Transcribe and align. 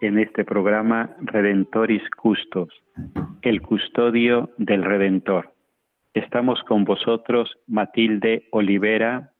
en 0.00 0.18
este 0.18 0.44
programa 0.44 1.16
Redentoris 1.20 2.02
Custos, 2.10 2.68
el 3.42 3.60
custodio 3.62 4.50
del 4.58 4.84
Redentor. 4.84 5.52
Estamos 6.14 6.62
con 6.64 6.84
vosotros 6.84 7.56
Matilde 7.66 8.48
Olivera, 8.52 9.32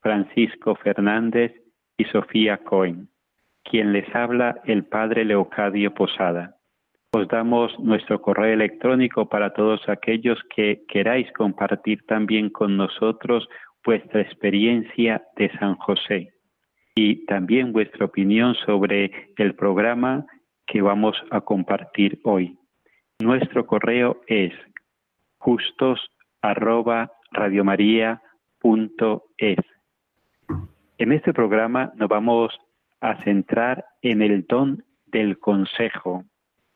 Francisco 0.00 0.74
Fernández 0.76 1.52
y 1.96 2.04
Sofía 2.04 2.58
Cohen, 2.58 3.08
quien 3.64 3.92
les 3.92 4.12
habla 4.14 4.60
el 4.64 4.84
Padre 4.84 5.24
Leocadio 5.24 5.92
Posada. 5.94 6.56
Os 7.12 7.28
damos 7.28 7.78
nuestro 7.78 8.20
correo 8.20 8.52
electrónico 8.52 9.28
para 9.28 9.52
todos 9.52 9.88
aquellos 9.88 10.38
que 10.54 10.82
queráis 10.88 11.30
compartir 11.32 12.04
también 12.06 12.50
con 12.50 12.76
nosotros 12.76 13.48
vuestra 13.84 14.20
experiencia 14.20 15.22
de 15.36 15.50
San 15.58 15.76
José 15.76 16.35
y 16.96 17.26
también 17.26 17.72
vuestra 17.72 18.06
opinión 18.06 18.54
sobre 18.64 19.12
el 19.36 19.54
programa 19.54 20.26
que 20.66 20.80
vamos 20.80 21.14
a 21.30 21.42
compartir 21.42 22.18
hoy. 22.24 22.58
Nuestro 23.20 23.66
correo 23.66 24.20
es 24.26 24.52
justos. 25.38 26.00
En 30.98 31.12
este 31.12 31.32
programa 31.34 31.92
nos 31.96 32.08
vamos 32.08 32.58
a 33.00 33.22
centrar 33.24 33.84
en 34.02 34.22
el 34.22 34.46
don 34.46 34.82
del 35.06 35.38
consejo. 35.38 36.24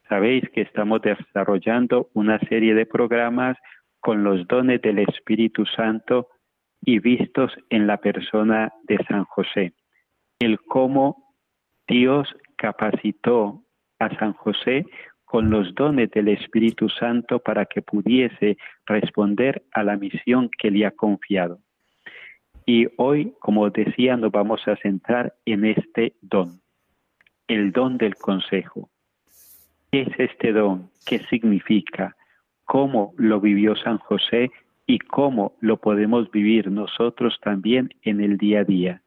Sabéis 0.08 0.44
que 0.50 0.62
estamos 0.62 1.00
desarrollando 1.02 2.08
una 2.14 2.38
serie 2.40 2.74
de 2.74 2.84
programas 2.84 3.56
con 4.00 4.22
los 4.24 4.46
dones 4.48 4.82
del 4.82 4.98
Espíritu 4.98 5.64
Santo 5.66 6.28
y 6.82 6.98
vistos 6.98 7.52
en 7.70 7.86
la 7.86 7.98
persona 7.98 8.72
de 8.84 8.98
San 9.08 9.24
José. 9.24 9.72
El 10.40 10.58
cómo 10.58 11.34
Dios 11.86 12.34
capacitó 12.56 13.62
a 13.98 14.08
San 14.18 14.32
José 14.32 14.86
con 15.26 15.50
los 15.50 15.74
dones 15.74 16.10
del 16.12 16.28
Espíritu 16.28 16.88
Santo 16.88 17.40
para 17.40 17.66
que 17.66 17.82
pudiese 17.82 18.56
responder 18.86 19.62
a 19.72 19.84
la 19.84 19.96
misión 19.96 20.50
que 20.58 20.70
le 20.70 20.86
ha 20.86 20.92
confiado. 20.92 21.60
Y 22.64 22.88
hoy, 22.96 23.34
como 23.38 23.68
decía, 23.68 24.16
nos 24.16 24.32
vamos 24.32 24.66
a 24.66 24.76
centrar 24.76 25.34
en 25.44 25.66
este 25.66 26.14
don, 26.22 26.62
el 27.46 27.70
don 27.70 27.98
del 27.98 28.14
consejo. 28.14 28.88
¿Qué 29.92 30.02
es 30.02 30.18
este 30.18 30.52
don? 30.52 30.88
¿Qué 31.06 31.18
significa? 31.28 32.16
¿Cómo 32.64 33.12
lo 33.18 33.40
vivió 33.40 33.76
San 33.76 33.98
José 33.98 34.50
y 34.86 35.00
cómo 35.00 35.54
lo 35.60 35.76
podemos 35.76 36.30
vivir 36.30 36.70
nosotros 36.70 37.38
también 37.42 37.90
en 38.02 38.20
el 38.20 38.38
día 38.38 38.60
a 38.60 38.64
día, 38.64 39.02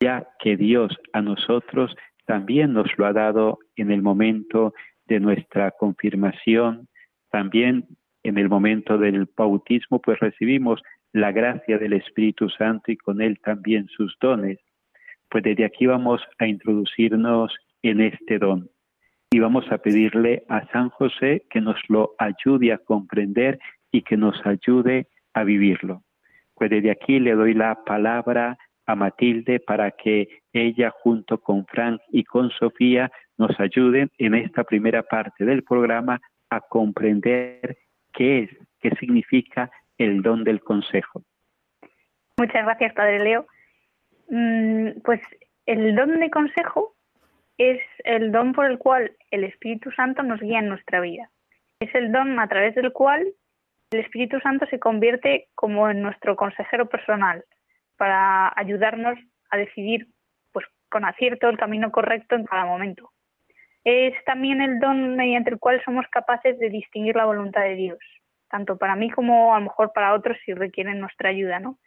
ya 0.00 0.28
que 0.38 0.56
Dios 0.56 0.96
a 1.12 1.22
nosotros 1.22 1.94
también 2.26 2.72
nos 2.72 2.86
lo 2.98 3.06
ha 3.06 3.12
dado 3.12 3.58
en 3.76 3.90
el 3.90 4.02
momento 4.02 4.74
de 5.06 5.20
nuestra 5.20 5.70
confirmación, 5.72 6.88
también 7.30 7.86
en 8.22 8.38
el 8.38 8.48
momento 8.48 8.98
del 8.98 9.28
bautismo, 9.36 10.00
pues 10.00 10.18
recibimos 10.20 10.82
la 11.12 11.32
gracia 11.32 11.78
del 11.78 11.94
Espíritu 11.94 12.48
Santo 12.50 12.92
y 12.92 12.96
con 12.96 13.20
él 13.20 13.38
también 13.42 13.88
sus 13.88 14.14
dones. 14.20 14.58
Pues 15.30 15.44
desde 15.44 15.64
aquí 15.64 15.86
vamos 15.86 16.20
a 16.38 16.46
introducirnos 16.46 17.54
en 17.82 18.00
este 18.00 18.38
don 18.38 18.68
y 19.30 19.40
vamos 19.40 19.70
a 19.70 19.78
pedirle 19.78 20.44
a 20.48 20.66
San 20.68 20.90
José 20.90 21.44
que 21.50 21.60
nos 21.60 21.76
lo 21.88 22.14
ayude 22.18 22.72
a 22.72 22.78
comprender 22.78 23.58
y 23.90 24.02
que 24.02 24.16
nos 24.16 24.34
ayude 24.46 25.08
a 25.34 25.44
vivirlo. 25.44 26.02
Pues 26.54 26.70
desde 26.70 26.90
aquí 26.90 27.20
le 27.20 27.34
doy 27.34 27.54
la 27.54 27.78
palabra 27.84 28.58
a 28.88 28.94
Matilde 28.94 29.60
para 29.60 29.90
que 29.90 30.40
ella 30.52 30.90
junto 30.90 31.38
con 31.38 31.66
Frank 31.66 32.00
y 32.08 32.24
con 32.24 32.50
Sofía 32.50 33.12
nos 33.36 33.50
ayuden 33.60 34.10
en 34.16 34.34
esta 34.34 34.64
primera 34.64 35.02
parte 35.02 35.44
del 35.44 35.62
programa 35.62 36.18
a 36.48 36.60
comprender 36.62 37.76
qué 38.14 38.44
es, 38.44 38.50
qué 38.80 38.90
significa 38.98 39.70
el 39.98 40.22
don 40.22 40.42
del 40.42 40.60
consejo. 40.62 41.22
Muchas 42.38 42.64
gracias, 42.64 42.94
Padre 42.94 43.18
Leo. 43.20 43.46
Mm, 44.30 45.00
pues 45.04 45.20
el 45.66 45.94
don 45.94 46.18
de 46.18 46.30
consejo 46.30 46.94
es 47.58 47.82
el 48.04 48.32
don 48.32 48.52
por 48.52 48.64
el 48.64 48.78
cual 48.78 49.12
el 49.30 49.44
Espíritu 49.44 49.90
Santo 49.90 50.22
nos 50.22 50.40
guía 50.40 50.60
en 50.60 50.68
nuestra 50.68 51.02
vida. 51.02 51.30
Es 51.78 51.94
el 51.94 52.10
don 52.10 52.40
a 52.40 52.48
través 52.48 52.74
del 52.74 52.92
cual 52.92 53.26
el 53.90 54.00
Espíritu 54.00 54.40
Santo 54.40 54.64
se 54.70 54.78
convierte 54.78 55.48
como 55.54 55.90
en 55.90 56.00
nuestro 56.00 56.36
consejero 56.36 56.88
personal 56.88 57.44
para 57.98 58.50
ayudarnos 58.56 59.18
a 59.50 59.56
decidir 59.58 60.06
pues 60.52 60.64
con 60.88 61.04
acierto 61.04 61.48
el 61.48 61.58
camino 61.58 61.90
correcto 61.90 62.34
en 62.36 62.44
cada 62.44 62.64
momento. 62.64 63.10
Es 63.84 64.14
también 64.24 64.62
el 64.62 64.78
don 64.80 65.16
mediante 65.16 65.50
el 65.50 65.58
cual 65.58 65.82
somos 65.84 66.06
capaces 66.10 66.58
de 66.58 66.70
distinguir 66.70 67.16
la 67.16 67.26
voluntad 67.26 67.62
de 67.62 67.74
Dios, 67.74 67.98
tanto 68.48 68.78
para 68.78 68.96
mí 68.96 69.10
como 69.10 69.54
a 69.54 69.58
lo 69.58 69.66
mejor 69.66 69.92
para 69.92 70.14
otros 70.14 70.38
si 70.44 70.54
requieren 70.54 71.00
nuestra 71.00 71.30
ayuda, 71.30 71.58
¿no? 71.58 71.78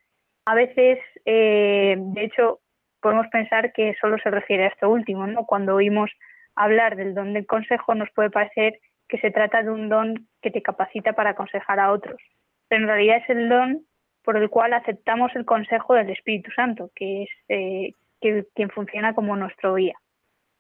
A 0.46 0.56
veces, 0.56 1.00
eh, 1.26 1.96
de 1.98 2.24
hecho, 2.24 2.60
podemos 3.02 3.28
pensar 3.28 3.74
que 3.74 3.96
solo 4.00 4.18
se 4.20 4.32
refiere 4.32 4.66
a 4.66 4.68
esto 4.68 4.90
último, 4.90 5.28
¿no? 5.28 5.46
Cuando 5.46 5.76
oímos 5.76 6.12
hablar 6.56 6.96
del 6.96 7.14
don 7.14 7.34
del 7.34 7.46
consejo 7.46 7.96
nos 7.96 8.10
puede 8.12 8.30
parecer 8.30 8.80
que 9.08 9.20
se 9.20 9.32
trata 9.32 9.64
de 9.64 9.70
un 9.70 9.90
don 9.90 10.28
que 10.42 10.52
te 10.52 10.62
capacita 10.62 11.14
para 11.14 11.32
aconsejar 11.32 11.80
a 11.80 11.92
otros. 11.92 12.22
Pero 12.68 12.84
en 12.84 12.88
realidad 12.88 13.18
es 13.18 13.30
el 13.30 13.50
don 13.50 13.86
por 14.24 14.38
el 14.38 14.50
cual 14.50 14.74
aceptamos 14.74 15.36
el 15.36 15.46
consejo 15.46 15.94
del 15.94 16.10
Espíritu 16.10 16.52
Santo, 16.52 16.92
que 16.96 17.24
es 17.24 17.30
eh, 17.50 17.94
quien 18.20 18.70
funciona 18.70 19.14
como 19.16 19.36
nuestro 19.36 19.76
guía. 19.76 19.96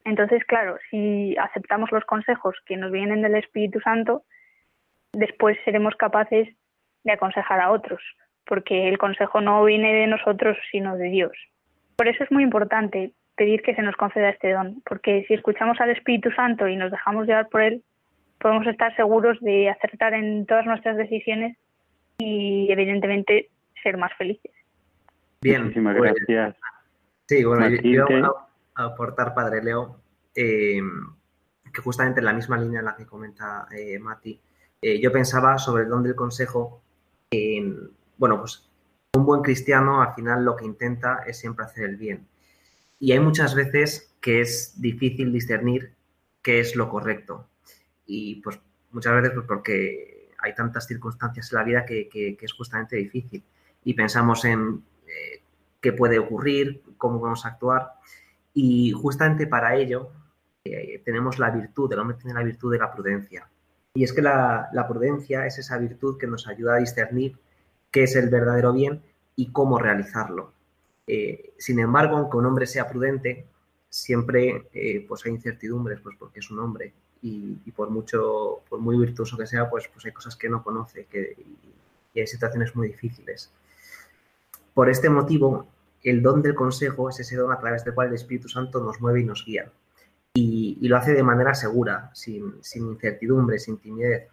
Entonces, 0.03 0.43
claro, 0.45 0.77
si 0.89 1.35
aceptamos 1.37 1.91
los 1.91 2.05
consejos 2.05 2.55
que 2.65 2.77
nos 2.77 2.91
vienen 2.91 3.21
del 3.21 3.35
Espíritu 3.35 3.79
Santo, 3.81 4.23
después 5.13 5.57
seremos 5.63 5.95
capaces 5.95 6.49
de 7.03 7.11
aconsejar 7.11 7.59
a 7.59 7.71
otros, 7.71 8.01
porque 8.45 8.87
el 8.87 8.97
consejo 8.97 9.41
no 9.41 9.63
viene 9.63 9.93
de 9.93 10.07
nosotros, 10.07 10.57
sino 10.71 10.97
de 10.97 11.09
Dios. 11.09 11.31
Por 11.97 12.07
eso 12.07 12.23
es 12.23 12.31
muy 12.31 12.43
importante 12.43 13.11
pedir 13.35 13.61
que 13.61 13.75
se 13.75 13.81
nos 13.81 13.95
conceda 13.95 14.29
este 14.29 14.51
don, 14.51 14.81
porque 14.85 15.23
si 15.27 15.35
escuchamos 15.35 15.79
al 15.79 15.91
Espíritu 15.91 16.31
Santo 16.31 16.67
y 16.67 16.75
nos 16.75 16.91
dejamos 16.91 17.27
llevar 17.27 17.49
por 17.49 17.61
él, 17.61 17.83
podemos 18.39 18.65
estar 18.67 18.95
seguros 18.95 19.39
de 19.41 19.69
acertar 19.69 20.13
en 20.13 20.45
todas 20.47 20.65
nuestras 20.65 20.97
decisiones 20.97 21.57
y 22.21 22.71
evidentemente 22.71 23.49
ser 23.81 23.97
más 23.97 24.11
felices. 24.17 24.51
Bien, 25.41 25.63
muchísimas 25.63 25.97
pues, 25.97 26.13
gracias. 26.13 26.55
Sí, 27.27 27.43
bueno, 27.43 27.67
yo, 27.69 28.05
a, 28.75 28.83
aportar, 28.83 29.33
Padre 29.33 29.63
Leo, 29.63 29.99
eh, 30.35 30.81
que 31.73 31.81
justamente 31.81 32.19
en 32.19 32.25
la 32.25 32.33
misma 32.33 32.57
línea 32.57 32.79
en 32.79 32.85
la 32.85 32.95
que 32.95 33.05
comenta 33.05 33.67
eh, 33.75 33.97
Mati, 33.97 34.39
eh, 34.81 34.99
yo 34.99 35.11
pensaba 35.11 35.57
sobre 35.57 35.83
el 35.83 35.89
don 35.89 36.03
del 36.03 36.15
consejo, 36.15 36.81
bueno, 38.17 38.39
pues 38.39 38.69
un 39.13 39.25
buen 39.25 39.41
cristiano 39.41 40.01
al 40.01 40.13
final 40.13 40.43
lo 40.43 40.55
que 40.55 40.65
intenta 40.65 41.23
es 41.25 41.39
siempre 41.39 41.65
hacer 41.65 41.85
el 41.85 41.97
bien. 41.97 42.27
Y 42.99 43.13
hay 43.13 43.19
muchas 43.19 43.55
veces 43.55 44.15
que 44.21 44.41
es 44.41 44.79
difícil 44.79 45.31
discernir 45.31 45.93
qué 46.43 46.59
es 46.59 46.75
lo 46.75 46.89
correcto. 46.89 47.47
Y 48.05 48.41
pues 48.41 48.59
muchas 48.91 49.13
veces 49.13 49.31
pues 49.33 49.47
porque 49.47 50.20
hay 50.41 50.55
tantas 50.55 50.87
circunstancias 50.87 51.51
en 51.51 51.57
la 51.57 51.63
vida 51.63 51.85
que, 51.85 52.37
es 52.39 52.53
justamente 52.53 52.95
difícil. 52.95 53.43
Y 53.83 53.93
pensamos 53.93 54.43
en 54.45 54.83
eh, 55.05 55.41
qué 55.79 55.93
puede 55.93 56.19
ocurrir, 56.19 56.83
cómo 56.97 57.19
vamos 57.19 57.45
a 57.45 57.49
actuar. 57.49 57.93
Y 58.53 58.91
justamente 58.91 59.47
para 59.47 59.75
ello 59.75 60.11
eh, 60.63 61.01
tenemos 61.05 61.39
la 61.39 61.51
virtud, 61.51 61.91
el 61.93 61.99
hombre 61.99 62.17
tiene 62.17 62.33
la 62.33 62.43
virtud 62.43 62.71
de 62.71 62.79
la 62.79 62.91
prudencia. 62.91 63.47
Y 63.93 64.03
es 64.03 64.13
que 64.13 64.21
la, 64.21 64.69
prudencia 64.87 65.45
es 65.45 65.57
esa 65.59 65.77
virtud 65.77 66.17
que 66.17 66.27
nos 66.27 66.47
ayuda 66.47 66.75
a 66.75 66.79
discernir 66.79 67.37
qué 67.91 68.03
es 68.03 68.15
el 68.15 68.29
verdadero 68.29 68.73
bien 68.73 69.01
y 69.35 69.51
cómo 69.51 69.77
realizarlo. 69.77 70.53
Eh, 71.07 71.53
sin 71.57 71.79
embargo, 71.79 72.17
aunque 72.17 72.37
un 72.37 72.45
hombre 72.45 72.65
sea 72.67 72.87
prudente, 72.87 73.47
siempre 73.89 74.69
pues 75.07 75.25
hay 75.25 75.33
incertidumbres, 75.33 75.99
pues 75.99 76.15
porque 76.17 76.39
es 76.39 76.49
un 76.49 76.59
hombre 76.59 76.93
y, 77.21 77.71
por 77.71 77.89
mucho, 77.89 78.61
por 78.69 78.79
muy 78.79 78.97
virtuoso 78.97 79.37
que 79.37 79.45
sea, 79.45 79.69
pues, 79.69 79.87
pues 79.87 80.05
hay 80.05 80.11
cosas 80.11 80.35
que 80.35 80.49
no 80.49 80.63
conoce 80.63 81.05
que, 81.05 81.35
y 82.13 82.19
hay 82.19 82.27
situaciones 82.27 82.75
muy 82.75 82.87
difíciles. 82.87 83.51
Por 84.73 84.89
este 84.89 85.09
motivo, 85.09 85.67
el 86.03 86.21
don 86.21 86.41
del 86.41 86.55
consejo 86.55 87.09
es 87.09 87.19
ese 87.19 87.35
don 87.35 87.51
a 87.51 87.59
través 87.59 87.83
del 87.85 87.93
cual 87.93 88.07
el 88.07 88.15
Espíritu 88.15 88.49
Santo 88.49 88.81
nos 88.81 88.99
mueve 89.01 89.21
y 89.21 89.25
nos 89.25 89.45
guía 89.45 89.71
y, 90.33 90.87
lo 90.87 90.97
hace 90.97 91.13
de 91.13 91.23
manera 91.23 91.53
segura, 91.53 92.09
sin, 92.13 92.55
incertidumbre, 92.75 93.59
sin 93.59 93.77
timidez. 93.77 94.29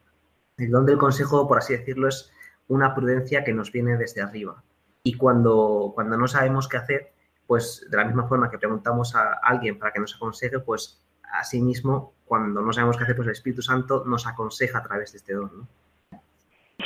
El 0.56 0.70
don 0.70 0.86
del 0.86 0.98
consejo, 0.98 1.46
por 1.48 1.58
así 1.58 1.76
decirlo, 1.76 2.08
es 2.08 2.30
una 2.68 2.94
prudencia 2.94 3.44
que 3.44 3.52
nos 3.52 3.72
viene 3.72 3.96
desde 3.96 4.22
arriba. 4.22 4.62
Y 5.02 5.14
cuando, 5.14 5.92
cuando 5.94 6.16
no 6.16 6.28
sabemos 6.28 6.68
qué 6.68 6.76
hacer, 6.76 7.12
pues 7.46 7.86
de 7.90 7.96
la 7.96 8.04
misma 8.04 8.28
forma 8.28 8.50
que 8.50 8.58
preguntamos 8.58 9.14
a 9.14 9.34
alguien 9.42 9.78
para 9.78 9.92
que 9.92 10.00
nos 10.00 10.14
aconseje, 10.16 10.58
pues 10.60 11.00
asimismo, 11.32 12.12
cuando 12.28 12.60
no 12.60 12.72
sabemos 12.72 12.96
qué 12.96 13.04
hacer, 13.04 13.16
pues 13.16 13.28
el 13.28 13.32
Espíritu 13.32 13.62
Santo 13.62 14.04
nos 14.06 14.26
aconseja 14.26 14.78
a 14.78 14.82
través 14.82 15.12
de 15.12 15.18
este 15.18 15.34
don. 15.34 15.66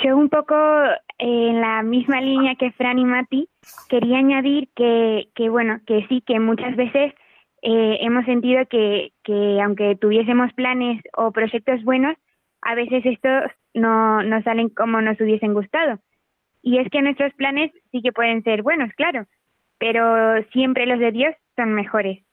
Yo 0.03 0.17
un 0.17 0.31
poco 0.31 0.55
en 1.19 1.61
la 1.61 1.83
misma 1.83 2.21
línea 2.21 2.55
que 2.56 2.73
Fran 2.73 2.99
y 2.99 3.05
Mati, 3.05 3.49
quería 3.89 4.19
añadir 4.19 4.69
que, 4.75 5.29
que, 5.35 5.49
bueno, 5.49 5.81
que 5.87 6.06
sí, 6.09 6.23
que 6.27 6.41
muchas 6.41 6.75
veces 6.77 7.12
eh, 7.62 7.99
hemos 8.00 8.25
sentido 8.25 8.65
que, 8.67 9.12
que 9.23 9.61
aunque 9.61 9.97
tuviésemos 9.97 10.53
planes 10.55 11.03
o 11.17 11.31
proyectos 11.31 11.85
buenos, 11.85 12.17
a 12.62 12.75
veces 12.75 13.05
estos 13.05 13.50
no, 13.75 14.23
no 14.23 14.43
salen 14.43 14.69
como 14.71 15.00
nos 15.00 15.21
hubiesen 15.21 15.55
gustado. 15.55 15.99
Y 16.62 16.79
es 16.79 16.88
que 16.91 17.03
nuestros 17.03 17.33
planes 17.35 17.73
sí 17.91 18.03
que 18.03 18.12
pueden 18.12 18.43
ser 18.45 18.62
buenos, 18.62 18.93
claro, 18.95 19.27
pero 19.79 20.43
siempre 20.53 20.87
los 20.87 20.99
de 20.99 21.12
Dios 21.12 21.35
son 21.56 21.75
mejores. 21.75 22.25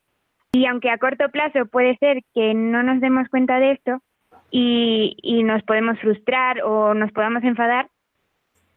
Y 0.51 0.65
aunque 0.65 0.89
a 0.89 0.97
corto 0.97 1.29
plazo 1.29 1.65
puede 1.67 1.95
ser 1.97 2.21
que 2.33 2.53
no 2.53 2.81
nos 2.81 3.01
demos 3.01 3.27
cuenta 3.29 3.59
de 3.59 3.71
esto 3.73 4.01
y, 4.51 5.43
nos 5.43 5.63
podemos 5.63 5.99
frustrar 5.99 6.61
o 6.63 6.93
nos 6.93 7.11
podamos 7.11 7.43
enfadar, 7.43 7.89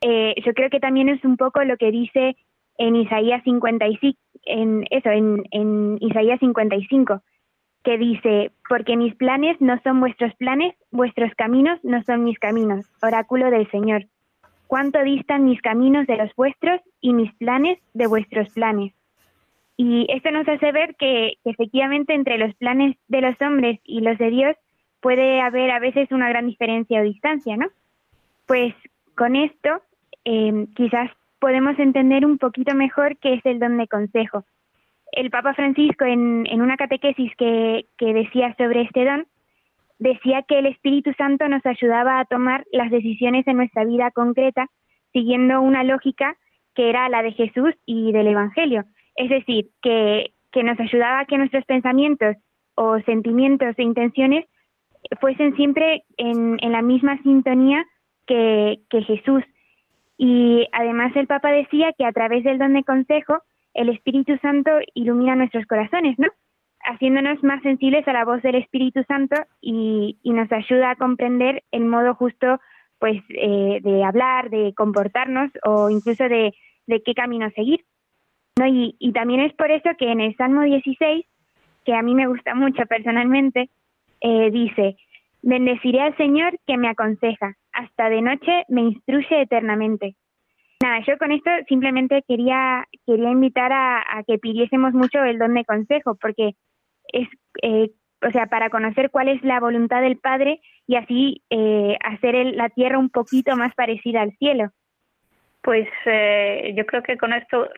eh, 0.03 0.35
yo 0.45 0.53
creo 0.53 0.69
que 0.71 0.81
también 0.81 1.09
es 1.09 1.25
un 1.25 1.37
poco 1.37 1.65
lo 1.65 1.77
que 1.77 1.91
dice 1.91 2.37
en 2.79 2.97
Isaías 2.97 3.43
55, 3.45 4.19
en 4.45 4.85
eso, 4.91 5.11
en, 5.11 5.45
en 5.51 5.99
Isaías 6.01 6.41
55, 6.41 7.23
que 7.85 7.99
dice, 7.99 8.53
porque 8.69 8.97
mis 8.97 9.15
planes 9.15 9.61
no 9.61 9.81
son 9.83 10.01
vuestros 10.01 10.35
planes, 10.35 10.75
vuestros 10.91 11.33
caminos 11.37 11.79
no 11.83 12.03
son 12.05 12.25
mis 12.25 12.39
caminos, 12.39 12.87
oráculo 13.03 13.51
del 13.51 13.71
Señor. 13.71 14.07
Cuánto 14.67 15.03
distan 15.03 15.45
mis 15.45 15.61
caminos 15.61 16.07
de 16.07 16.17
los 16.17 16.35
vuestros 16.35 16.81
y 17.01 17.13
mis 17.13 17.33
planes 17.35 17.79
de 17.93 18.07
vuestros 18.07 18.49
planes. 18.51 18.95
Y 19.85 20.07
esto 20.11 20.31
nos 20.31 20.47
hace 20.47 20.71
ver 20.71 20.95
que, 20.95 21.39
efectivamente 21.45 22.15
entre 22.15 22.39
los 22.39 22.55
planes 22.55 22.97
de 23.09 23.21
los 23.21 23.35
hombres 23.41 23.81
y 23.83 24.01
los 24.01 24.17
de 24.17 24.31
Dios 24.31 24.57
puede 25.01 25.41
haber 25.41 25.73
a 25.73 25.81
veces 25.81 26.13
una 26.13 26.29
gran 26.29 26.47
diferencia 26.47 27.01
o 27.01 27.03
distancia, 27.03 27.57
¿no? 27.57 27.67
Pues 28.47 28.73
con 29.17 29.35
esto 29.35 29.83
eh, 30.25 30.69
quizás 30.77 31.11
podemos 31.41 31.77
entender 31.81 32.25
un 32.25 32.39
poquito 32.39 32.77
mejor 32.77 33.17
qué 33.17 33.35
es 33.35 33.45
el 33.45 33.59
don 33.59 33.77
de 33.77 33.89
consejo. 33.89 34.45
El 35.11 35.31
Papa 35.31 35.53
Francisco, 35.53 36.05
en, 36.05 36.47
una 36.61 36.77
catequesis 36.77 37.35
que, 37.37 37.85
decía 37.99 38.55
sobre 38.57 38.83
este 38.83 39.05
don, 39.05 39.27
decía 39.99 40.45
que 40.47 40.61
el 40.61 40.67
Espíritu 40.67 41.13
Santo 41.15 41.49
nos 41.49 41.67
ayudaba 41.67 42.21
a 42.21 42.25
tomar 42.27 42.65
las 42.71 42.93
decisiones 42.93 43.49
en 43.49 43.57
nuestra 43.57 43.85
vida 43.85 44.13
concreta 44.13 44.69
siguiendo 45.13 45.61
una 45.61 45.83
lógica 45.83 46.37
que 46.77 46.89
era 46.89 47.09
la 47.09 47.25
de 47.25 47.33
Jesús 47.33 47.75
y 47.85 48.13
del 48.13 48.29
Evangelio. 48.29 48.85
Es 49.17 49.31
decir, 49.31 49.67
que, 49.83 50.33
nos 50.63 50.79
ayudaba 50.79 51.21
a 51.21 51.25
que 51.27 51.39
nuestros 51.39 51.65
pensamientos 51.65 52.37
o 52.75 53.01
sentimientos 53.01 53.75
e 53.79 53.83
intenciones 53.83 54.45
fuesen 55.21 55.57
siempre 55.57 56.05
en, 56.17 56.57
la 56.61 56.83
misma 56.83 57.21
sintonía 57.23 57.85
que, 58.27 58.81
que 58.91 59.03
Jesús 59.03 59.43
y 60.25 60.69
además 60.71 61.11
el 61.17 61.27
Papa 61.27 61.51
decía 61.51 61.93
que 61.99 62.05
a 62.05 62.13
través 62.13 62.45
del 62.45 62.57
don 62.57 62.75
de 62.75 62.85
consejo, 62.85 63.39
el 63.75 63.89
Espíritu 63.89 64.37
Santo 64.41 64.71
ilumina 64.95 65.35
nuestros 65.35 65.67
corazones, 65.67 66.17
¿no? 66.17 66.29
Haciéndonos 66.85 67.43
más 67.43 67.61
sensibles 67.63 68.07
a 68.07 68.13
la 68.13 68.25
voz 68.25 68.41
del 68.43 68.55
Espíritu 68.55 69.03
Santo 69.09 69.35
y, 69.61 70.17
nos 70.23 70.51
ayuda 70.53 70.91
a 70.91 70.97
comprender 70.97 71.65
el 71.73 71.87
modo 71.87 72.15
justo, 72.15 72.61
pues, 73.01 73.21
eh, 73.31 73.81
de 73.83 74.05
hablar, 74.05 74.49
de 74.51 74.73
comportarnos 74.77 75.51
o 75.65 75.91
incluso 75.91 76.23
de, 76.29 76.53
qué 76.87 77.15
camino 77.15 77.51
seguir. 77.57 77.85
¿No? 78.59 78.67
Y, 78.67 78.97
y 78.99 79.13
también 79.13 79.41
es 79.41 79.53
por 79.55 79.71
eso 79.71 79.91
que 79.99 80.11
en 80.11 80.21
el 80.21 80.37
Salmo 80.37 80.63
16, 80.63 81.27
que 81.85 81.95
a 81.95 82.03
mí 82.03 82.15
me 82.15 82.27
gusta 82.27 82.55
mucho 82.55 82.85
personalmente, 82.87 83.71
eh, 84.21 84.51
dice, 84.51 84.97
bendeciré 85.43 86.01
al 86.01 86.17
Señor 86.17 86.59
que 86.67 86.77
me 86.77 86.89
aconseja, 86.89 87.55
hasta 87.73 88.09
de 88.09 88.23
noche 88.23 88.65
me 88.69 88.83
instruye 88.83 89.43
eternamente. 89.43 90.17
Nada, 90.83 91.01
yo 91.07 91.17
con 91.17 91.31
esto 91.31 91.51
simplemente 91.69 92.25
quería, 92.27 92.87
quería 93.07 93.31
invitar 93.31 93.73
a, 93.73 94.03
que 94.27 94.39
pidiésemos 94.39 94.93
mucho 94.93 95.23
el 95.23 95.39
don 95.39 95.55
de 95.55 95.65
consejo, 95.65 96.17
porque 96.21 96.55
es, 97.13 97.29
eh, 97.63 97.91
o 98.21 98.31
sea, 98.31 98.47
para 98.47 98.69
conocer 98.69 99.11
cuál 99.11 99.29
es 99.29 99.43
la 99.45 99.61
voluntad 99.61 100.03
del 100.03 100.19
Padre 100.19 100.61
y 100.87 100.97
así 100.97 101.43
eh, 101.51 101.97
hacer 102.03 102.35
la 102.55 102.69
tierra 102.69 102.99
un 102.99 103.11
poquito 103.11 103.57
más 103.57 103.75
parecida 103.75 104.23
al 104.23 104.33
cielo. 104.39 104.71
Pues 105.63 105.89
eh, 106.07 106.75
yo 106.77 106.85
creo 106.85 107.05
que 107.05 107.17
con 107.17 107.33
esto 107.33 107.69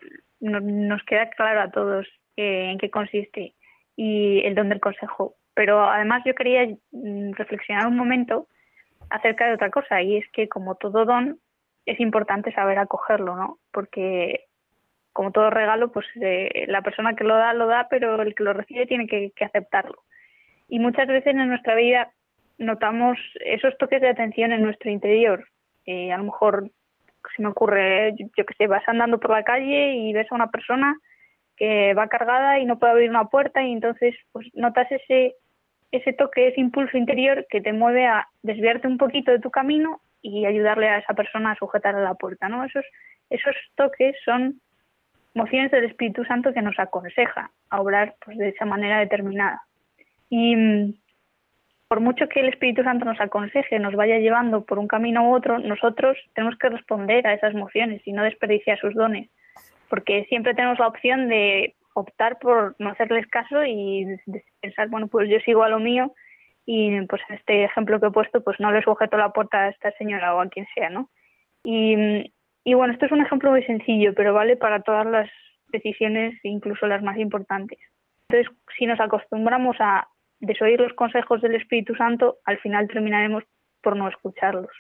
nos 0.45 1.03
queda 1.05 1.31
claro 1.31 1.61
a 1.61 1.71
todos 1.71 2.07
en 2.37 2.79
qué 2.79 2.91
consiste 2.91 3.55
y 3.97 4.41
el 4.45 4.55
don 4.55 4.69
del 4.69 4.81
consejo. 4.81 5.35
Pero 5.55 5.89
además 5.89 6.23
yo 6.25 6.35
quería 6.35 6.67
mm, 6.93 7.33
reflexionar 7.33 7.87
un 7.87 7.97
momento 7.97 8.49
acerca 9.11 9.47
de 9.47 9.55
otra 9.55 9.71
cosa 9.71 10.03
y 10.03 10.17
es 10.17 10.29
que 10.33 10.49
como 10.49 10.75
todo 10.75 11.05
don 11.05 11.39
es 11.87 12.01
importante 12.01 12.53
saber 12.53 12.79
acogerlo, 12.79 13.37
¿no? 13.37 13.59
Porque 13.71 14.47
como 15.13 15.31
todo 15.31 15.51
regalo, 15.51 15.93
pues 15.93 16.07
eh, 16.21 16.65
la 16.67 16.83
persona 16.83 17.15
que 17.15 17.25
lo 17.25 17.37
da, 17.37 17.53
lo 17.53 17.67
da, 17.67 17.87
pero 17.89 18.21
el 18.21 18.35
que 18.35 18.43
lo 18.43 18.53
recibe 18.53 18.87
tiene 18.87 19.07
que, 19.07 19.33
aceptarlo. 19.45 20.03
Y 20.69 20.81
muchas 20.81 21.07
veces 21.07 21.35
en 21.35 21.49
nuestra 21.49 21.77
vida 21.77 22.11
notamos 22.59 23.19
esos 23.45 23.77
toques 23.79 24.01
de 24.01 24.09
atención 24.09 24.51
en 24.53 24.63
nuestro 24.63 24.91
interior. 24.91 25.47
Eh, 25.87 26.11
a 26.11 26.19
lo 26.19 26.25
mejor 26.25 26.71
se 27.35 27.43
me 27.43 27.49
ocurre, 27.49 28.14
yo 28.16 28.45
que 28.45 28.54
sé, 28.57 28.66
vas 28.66 28.87
andando 28.87 29.19
por 29.19 29.31
la 29.31 29.45
calle 29.45 29.95
y 29.95 30.12
ves 30.12 30.31
a 30.31 30.35
una 30.35 30.50
persona 30.50 30.97
que 31.57 31.95
va 31.95 32.09
cargada 32.09 32.59
y 32.59 32.64
no 32.64 32.78
puede 32.78 32.93
abrir 32.93 33.11
una 33.11 33.26
puerta 33.26 33.62
y 33.62 33.73
entonces 33.73 34.14
pues 34.33 34.49
notas 34.54 34.90
ese 34.90 35.37
ese 35.97 36.12
toque, 36.12 36.49
ese 36.49 36.61
impulso 36.61 36.97
interior 36.97 37.47
que 37.49 37.61
te 37.61 37.73
mueve 37.73 38.07
a 38.07 38.26
desviarte 38.43 38.88
un 38.88 38.99
poquito 38.99 39.31
de 39.31 39.38
tu 39.38 39.50
camino 39.50 40.00
y 40.23 40.47
ayudarle 40.47 40.88
a 40.88 40.99
esa 40.99 41.14
persona 41.14 41.52
a 41.52 41.57
sujetar 41.57 41.95
a 41.95 42.00
la 42.00 42.14
puerta, 42.14 42.49
¿no? 42.49 42.64
Esos, 42.64 42.85
esos 43.31 43.54
toques 43.76 44.16
son 44.25 44.61
mociones 45.35 45.71
del 45.71 45.85
Espíritu 45.85 46.25
Santo 46.25 46.52
que 46.52 46.62
nos 46.62 46.78
aconseja 46.78 47.50
a 47.71 47.81
obrar 47.81 48.14
pues, 48.25 48.38
de 48.38 48.49
esa 48.49 48.64
manera 48.64 48.99
determinada. 48.99 49.62
Y 50.31 50.57
mm, 50.57 50.95
por 51.95 52.03
mucho 52.03 52.29
que 52.29 52.41
el 52.41 52.49
Espíritu 52.49 52.83
Santo 52.83 53.05
nos 53.05 53.21
aconseje, 53.21 53.79
nos 53.79 53.95
vaya 53.95 54.19
llevando 54.19 54.65
por 54.65 54.81
un 54.81 54.89
camino 54.89 55.31
u 55.31 55.33
otro, 55.33 55.61
nosotros 55.61 56.19
tenemos 56.35 56.59
que 56.59 56.69
responder 56.69 57.25
a 57.25 57.35
esas 57.35 57.55
mociones 57.55 58.03
y 58.05 58.13
no 58.13 58.25
desperdiciar 58.25 58.81
sus 58.81 58.95
dones, 58.95 59.31
porque 59.89 60.25
siempre 60.25 60.55
tenemos 60.55 60.81
la 60.81 60.89
opción 60.89 61.29
de 61.29 61.77
optar 61.93 62.41
por 62.41 62.75
no 62.81 62.91
hacerles 62.91 63.29
caso 63.29 63.65
y 63.65 64.09
pensar, 64.61 64.89
bueno, 64.89 65.07
pues 65.07 65.31
yo 65.31 65.39
sigo 65.45 65.63
a 65.63 65.69
lo 65.69 65.79
mío 65.79 66.13
y 66.67 67.01
pues 67.03 67.23
este 67.29 67.63
ejemplo 67.63 68.01
que 68.01 68.09
he 68.09 68.11
puesto, 68.11 68.43
pues 68.43 68.59
no 68.59 68.73
le 68.73 68.83
sujeto 68.83 69.17
la 69.17 69.33
puerta 69.33 69.61
a 69.61 69.69
esta 69.69 69.93
señora 69.93 70.35
o 70.35 70.41
a 70.41 70.49
quien 70.49 70.67
sea, 70.75 70.91
¿no? 70.91 71.11
Y, 71.63 72.35
y 72.65 72.75
bueno, 72.75 72.93
esto 72.93 73.07
es 73.07 73.13
un 73.13 73.21
ejemplo 73.21 73.53
muy 73.53 73.63
sencillo, 73.67 74.15
pero 74.17 74.35
vale 74.35 74.57
para 74.57 74.83
todas 74.83 75.07
las 75.07 75.31
decisiones, 75.69 76.35
incluso 76.43 76.89
las 76.89 77.05
más 77.05 77.19
importantes. 77.19 77.79
Entonces, 78.29 78.53
si 78.77 78.87
nos 78.87 78.99
acostumbramos 78.99 79.77
a 79.79 80.09
desoír 80.41 80.81
los 80.81 80.93
consejos 80.95 81.41
del 81.41 81.55
Espíritu 81.55 81.95
Santo, 81.95 82.37
al 82.45 82.59
final 82.59 82.88
terminaremos 82.88 83.45
por 83.83 83.97
no 83.97 84.09
escucharlos. 84.09 84.71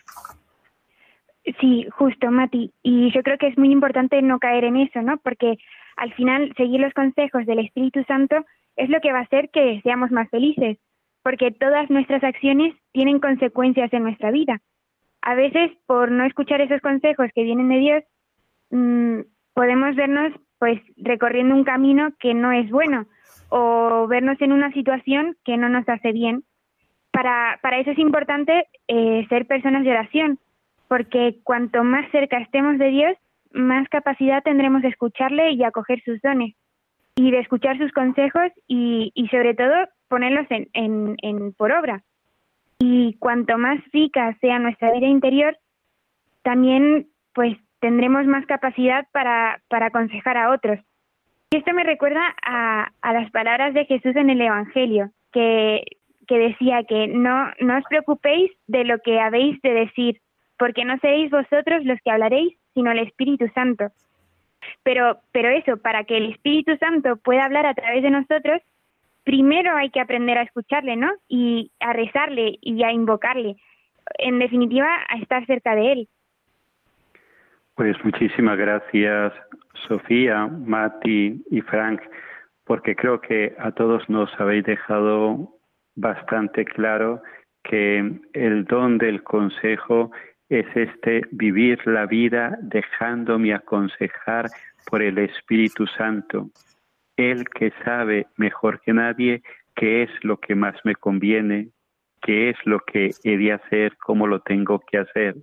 Sí, 1.60 1.86
justo, 1.90 2.30
Mati. 2.30 2.72
Y 2.82 3.12
yo 3.12 3.22
creo 3.22 3.36
que 3.36 3.48
es 3.48 3.58
muy 3.58 3.70
importante 3.70 4.20
no 4.22 4.38
caer 4.38 4.64
en 4.64 4.76
eso, 4.76 5.02
¿no? 5.02 5.18
Porque 5.18 5.56
al 5.96 6.12
final 6.14 6.52
seguir 6.56 6.80
los 6.80 6.94
consejos 6.94 7.44
del 7.46 7.58
Espíritu 7.58 8.02
Santo 8.04 8.44
es 8.76 8.88
lo 8.88 9.00
que 9.00 9.12
va 9.12 9.18
a 9.18 9.22
hacer 9.22 9.50
que 9.50 9.80
seamos 9.82 10.10
más 10.10 10.28
felices, 10.30 10.78
porque 11.22 11.50
todas 11.50 11.90
nuestras 11.90 12.24
acciones 12.24 12.74
tienen 12.92 13.20
consecuencias 13.20 13.92
en 13.92 14.02
nuestra 14.02 14.30
vida. 14.30 14.60
A 15.22 15.34
veces, 15.34 15.70
por 15.86 16.10
no 16.10 16.24
escuchar 16.24 16.60
esos 16.60 16.80
consejos 16.80 17.30
que 17.34 17.44
vienen 17.44 17.68
de 17.68 17.78
Dios, 17.78 18.04
mmm, 18.70 19.20
podemos 19.52 19.94
vernos 19.96 20.32
pues 20.58 20.80
recorriendo 20.96 21.54
un 21.54 21.64
camino 21.64 22.10
que 22.18 22.32
no 22.32 22.52
es 22.52 22.70
bueno 22.70 23.06
o 23.48 24.06
vernos 24.08 24.40
en 24.40 24.52
una 24.52 24.72
situación 24.72 25.36
que 25.44 25.56
no 25.56 25.68
nos 25.68 25.88
hace 25.88 26.12
bien. 26.12 26.44
Para, 27.10 27.58
para 27.62 27.78
eso 27.78 27.92
es 27.92 27.98
importante 27.98 28.66
eh, 28.88 29.26
ser 29.28 29.46
personas 29.46 29.84
de 29.84 29.90
oración, 29.90 30.38
porque 30.88 31.36
cuanto 31.44 31.84
más 31.84 32.10
cerca 32.10 32.38
estemos 32.38 32.78
de 32.78 32.88
Dios, 32.88 33.16
más 33.52 33.88
capacidad 33.88 34.42
tendremos 34.42 34.82
de 34.82 34.88
escucharle 34.88 35.52
y 35.52 35.62
acoger 35.62 36.02
sus 36.02 36.20
dones, 36.20 36.54
y 37.16 37.30
de 37.30 37.38
escuchar 37.38 37.78
sus 37.78 37.92
consejos 37.92 38.50
y, 38.66 39.12
y 39.14 39.28
sobre 39.28 39.54
todo 39.54 39.72
ponerlos 40.08 40.46
en, 40.50 40.68
en, 40.72 41.16
en 41.22 41.52
por 41.52 41.72
obra. 41.72 42.02
Y 42.80 43.14
cuanto 43.18 43.56
más 43.56 43.78
rica 43.92 44.36
sea 44.40 44.58
nuestra 44.58 44.92
vida 44.92 45.06
interior, 45.06 45.56
también 46.42 47.06
pues 47.32 47.56
tendremos 47.80 48.26
más 48.26 48.44
capacidad 48.46 49.06
para, 49.12 49.60
para 49.68 49.86
aconsejar 49.86 50.36
a 50.36 50.50
otros. 50.50 50.80
Esto 51.50 51.72
me 51.72 51.84
recuerda 51.84 52.34
a, 52.42 52.90
a, 53.00 53.12
las 53.12 53.30
palabras 53.30 53.74
de 53.74 53.84
Jesús 53.84 54.16
en 54.16 54.30
el 54.30 54.40
Evangelio, 54.40 55.10
que, 55.32 55.84
que 56.26 56.38
decía 56.38 56.84
que 56.84 57.06
no, 57.06 57.50
no 57.60 57.78
os 57.78 57.84
preocupéis 57.88 58.50
de 58.66 58.84
lo 58.84 58.98
que 58.98 59.20
habéis 59.20 59.60
de 59.62 59.72
decir, 59.72 60.20
porque 60.58 60.84
no 60.84 60.98
seréis 60.98 61.30
vosotros 61.30 61.84
los 61.84 62.00
que 62.00 62.10
hablaréis, 62.10 62.56
sino 62.74 62.90
el 62.90 62.98
Espíritu 62.98 63.48
Santo. 63.54 63.90
Pero, 64.82 65.20
pero 65.32 65.48
eso, 65.50 65.76
para 65.76 66.04
que 66.04 66.16
el 66.16 66.30
Espíritu 66.32 66.76
Santo 66.78 67.16
pueda 67.16 67.44
hablar 67.44 67.66
a 67.66 67.74
través 67.74 68.02
de 68.02 68.10
nosotros, 68.10 68.60
primero 69.24 69.76
hay 69.76 69.90
que 69.90 70.00
aprender 70.00 70.38
a 70.38 70.42
escucharle, 70.42 70.96
¿no? 70.96 71.10
Y 71.28 71.70
a 71.80 71.92
rezarle 71.92 72.58
y 72.60 72.82
a 72.82 72.92
invocarle. 72.92 73.56
En 74.18 74.38
definitiva, 74.38 74.88
a 75.08 75.18
estar 75.18 75.44
cerca 75.46 75.74
de 75.74 75.92
él. 75.92 76.08
Pues 77.74 77.96
muchísimas 78.04 78.56
gracias, 78.56 79.32
Sofía, 79.88 80.46
Mati 80.46 81.42
y 81.50 81.60
Frank, 81.62 82.00
porque 82.64 82.96
creo 82.96 83.20
que 83.20 83.54
a 83.58 83.72
todos 83.72 84.08
nos 84.08 84.30
habéis 84.40 84.64
dejado 84.64 85.58
bastante 85.94 86.64
claro 86.64 87.22
que 87.62 88.20
el 88.32 88.64
don 88.64 88.98
del 88.98 89.22
consejo 89.22 90.10
es 90.48 90.66
este 90.74 91.22
vivir 91.30 91.78
la 91.86 92.06
vida 92.06 92.58
dejándome 92.60 93.54
aconsejar 93.54 94.50
por 94.86 95.02
el 95.02 95.18
Espíritu 95.18 95.86
Santo, 95.86 96.50
Él 97.16 97.48
que 97.48 97.72
sabe 97.84 98.26
mejor 98.36 98.80
que 98.80 98.92
nadie 98.92 99.42
qué 99.74 100.02
es 100.02 100.10
lo 100.22 100.38
que 100.38 100.54
más 100.54 100.76
me 100.84 100.94
conviene, 100.94 101.68
qué 102.22 102.50
es 102.50 102.56
lo 102.64 102.80
que 102.80 103.10
he 103.24 103.36
de 103.36 103.52
hacer, 103.52 103.96
cómo 103.96 104.26
lo 104.26 104.40
tengo 104.40 104.80
que 104.80 104.98
hacer, 104.98 105.36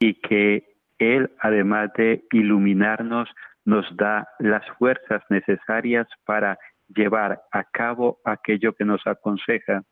y 0.00 0.14
que 0.14 0.64
Él, 0.98 1.30
además 1.40 1.90
de 1.96 2.24
iluminarnos, 2.32 3.28
nos 3.68 3.84
da 3.98 4.26
las 4.38 4.66
fuerzas 4.78 5.22
necesarias 5.28 6.08
para 6.24 6.58
llevar 6.88 7.42
a 7.52 7.64
cabo 7.64 8.18
aquello 8.24 8.72
que 8.72 8.86
nos 8.86 9.06
aconseja. 9.06 9.82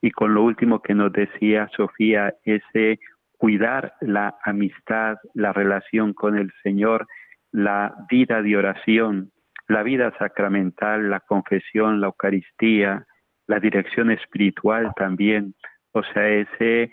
Y 0.00 0.12
con 0.12 0.32
lo 0.32 0.44
último 0.44 0.80
que 0.80 0.94
nos 0.94 1.12
decía 1.12 1.68
Sofía, 1.76 2.32
ese 2.44 3.00
cuidar 3.36 3.94
la 4.00 4.36
amistad, 4.44 5.16
la 5.34 5.52
relación 5.52 6.14
con 6.14 6.38
el 6.38 6.52
Señor, 6.62 7.08
la 7.50 7.96
vida 8.08 8.42
de 8.42 8.56
oración, 8.56 9.32
la 9.66 9.82
vida 9.82 10.16
sacramental, 10.20 11.10
la 11.10 11.18
confesión, 11.18 12.00
la 12.00 12.06
Eucaristía, 12.06 13.06
la 13.48 13.58
dirección 13.58 14.12
espiritual 14.12 14.92
también, 14.94 15.56
o 15.90 16.04
sea, 16.04 16.28
ese 16.28 16.92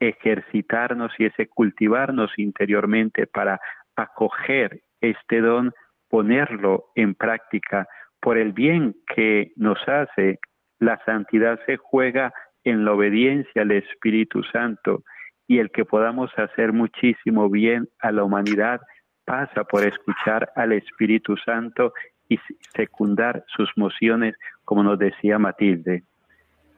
ejercitarnos 0.00 1.12
y 1.18 1.26
ese 1.26 1.46
cultivarnos 1.46 2.32
interiormente 2.36 3.28
para 3.28 3.60
acoger 3.94 4.80
este 5.00 5.40
don, 5.40 5.72
ponerlo 6.08 6.86
en 6.94 7.14
práctica 7.14 7.86
por 8.20 8.38
el 8.38 8.52
bien 8.52 8.94
que 9.14 9.52
nos 9.56 9.78
hace. 9.88 10.38
La 10.78 11.00
santidad 11.04 11.58
se 11.66 11.76
juega 11.76 12.32
en 12.64 12.84
la 12.84 12.92
obediencia 12.92 13.62
al 13.62 13.72
Espíritu 13.72 14.42
Santo 14.44 15.02
y 15.46 15.58
el 15.58 15.70
que 15.70 15.84
podamos 15.84 16.30
hacer 16.38 16.72
muchísimo 16.72 17.48
bien 17.48 17.88
a 18.00 18.12
la 18.12 18.24
humanidad 18.24 18.80
pasa 19.24 19.64
por 19.64 19.86
escuchar 19.86 20.50
al 20.56 20.72
Espíritu 20.72 21.36
Santo 21.36 21.92
y 22.28 22.38
secundar 22.74 23.44
sus 23.48 23.70
mociones, 23.76 24.34
como 24.64 24.82
nos 24.82 24.98
decía 24.98 25.38
Matilde. 25.38 26.02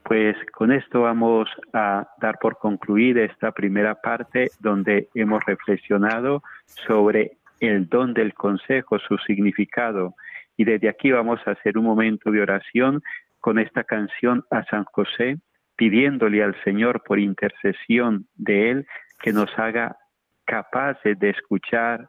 Pues 0.05 0.37
con 0.53 0.73
esto 0.73 1.03
vamos 1.03 1.49
a 1.73 2.09
dar 2.21 2.39
por 2.41 2.59
concluida 2.59 3.23
esta 3.23 3.53
primera 3.53 3.95
parte 3.97 4.49
donde 4.59 5.09
hemos 5.15 5.45
reflexionado 5.45 6.43
sobre 6.67 7.39
el 7.61 7.88
don 7.88 8.14
del 8.14 8.35
consejo, 8.35 8.99
su 8.99 9.17
significado. 9.19 10.14
Y 10.57 10.64
desde 10.64 10.88
aquí 10.88 11.11
vamos 11.11 11.40
a 11.47 11.52
hacer 11.52 11.79
un 11.79 11.85
momento 11.85 12.31
de 12.31 12.43
oración 12.43 13.02
con 13.38 13.59
esta 13.59 13.85
canción 13.85 14.45
a 14.50 14.64
San 14.64 14.85
José, 14.85 15.38
pidiéndole 15.76 16.43
al 16.43 16.55
Señor 16.64 17.02
por 17.05 17.19
intercesión 17.19 18.26
de 18.35 18.71
Él 18.71 18.87
que 19.23 19.33
nos 19.33 19.57
haga 19.59 19.97
capaces 20.45 21.19
de 21.19 21.31
escuchar, 21.31 22.09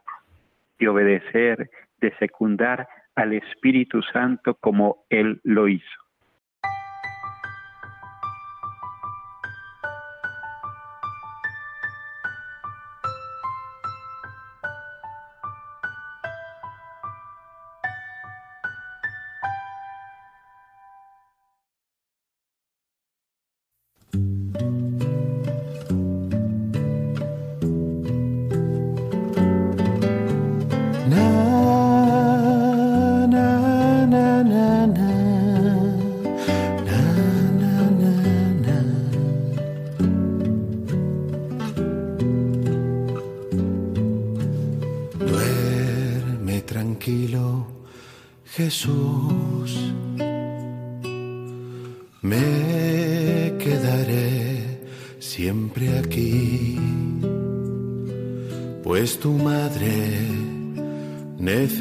de 0.78 0.88
obedecer, 0.88 1.70
de 2.00 2.14
secundar 2.18 2.88
al 3.14 3.34
Espíritu 3.34 4.02
Santo 4.02 4.54
como 4.54 5.04
Él 5.10 5.40
lo 5.44 5.68
hizo. 5.68 6.02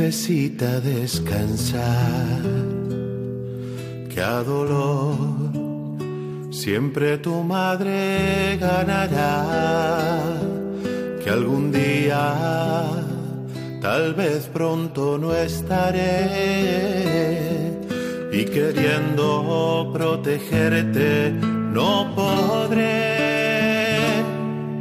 Necesita 0.02 0.80
descansar, 0.80 2.42
que 4.10 4.22
a 4.22 4.44
dolor 4.44 5.16
siempre 6.52 7.18
tu 7.18 7.44
madre 7.44 8.58
ganará, 8.60 10.36
que 11.24 11.30
algún 11.30 11.72
día, 11.72 13.11
tal 13.82 14.14
vez 14.14 14.48
pronto 14.48 15.18
no 15.18 15.34
estaré 15.34 16.02
y 18.32 18.46
queriendo 18.46 19.90
protegerte 19.92 21.32
no 21.32 22.14
podré. 22.16 23.18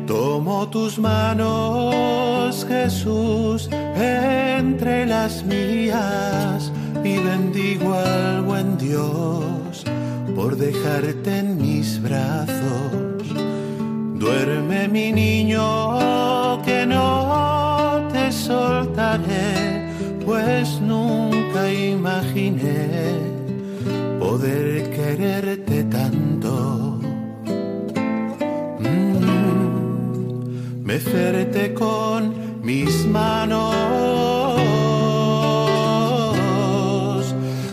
Tomo 0.07 0.69
tus 0.69 0.99
manos, 0.99 2.67
Jesús, 2.69 3.71
entre 3.73 5.07
las 5.07 5.45
mías 5.45 6.71
y 7.03 7.17
bendigo 7.19 7.95
al 7.95 8.43
buen 8.43 8.77
Dios 8.77 9.85
por 10.37 10.57
dejarte 10.57 11.39
en 11.39 11.57
mis 11.57 12.01
brazos. 12.03 13.25
Duerme 14.15 14.89
mi 14.89 15.13
niño 15.13 15.50
pues 20.25 20.81
nunca 20.81 21.73
imaginé 21.73 23.19
poder 24.21 24.91
quererte 24.91 25.85
tanto. 25.85 26.99
Mm, 28.79 29.65
mecerte 30.85 31.75
con 31.75 32.63
mis 32.63 33.07
manos 33.07 33.65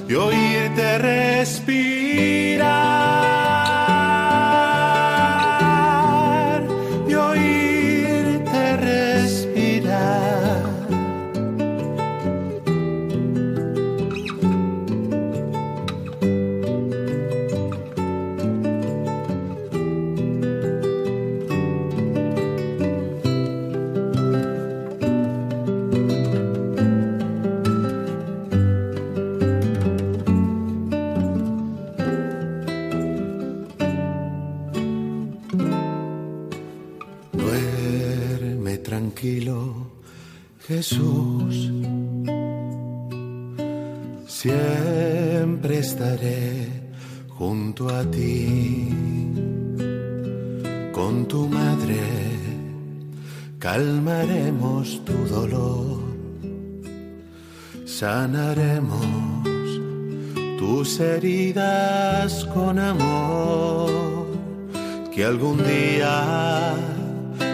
y 0.09 0.13
oírte 0.13 0.97
respirar. 0.97 1.96
Jesús. 40.87 41.69
Siempre 44.25 45.79
estaré 45.79 46.69
junto 47.37 47.89
a 47.89 48.09
ti. 48.09 48.89
Con 50.93 51.27
tu 51.27 51.47
madre 51.47 51.99
calmaremos 53.59 55.03
tu 55.03 55.17
dolor. 55.25 55.99
Sanaremos 57.85 59.05
tus 60.57 60.99
heridas 61.01 62.45
con 62.53 62.79
amor. 62.79 64.27
Que 65.13 65.25
algún 65.25 65.57
día 65.57 66.73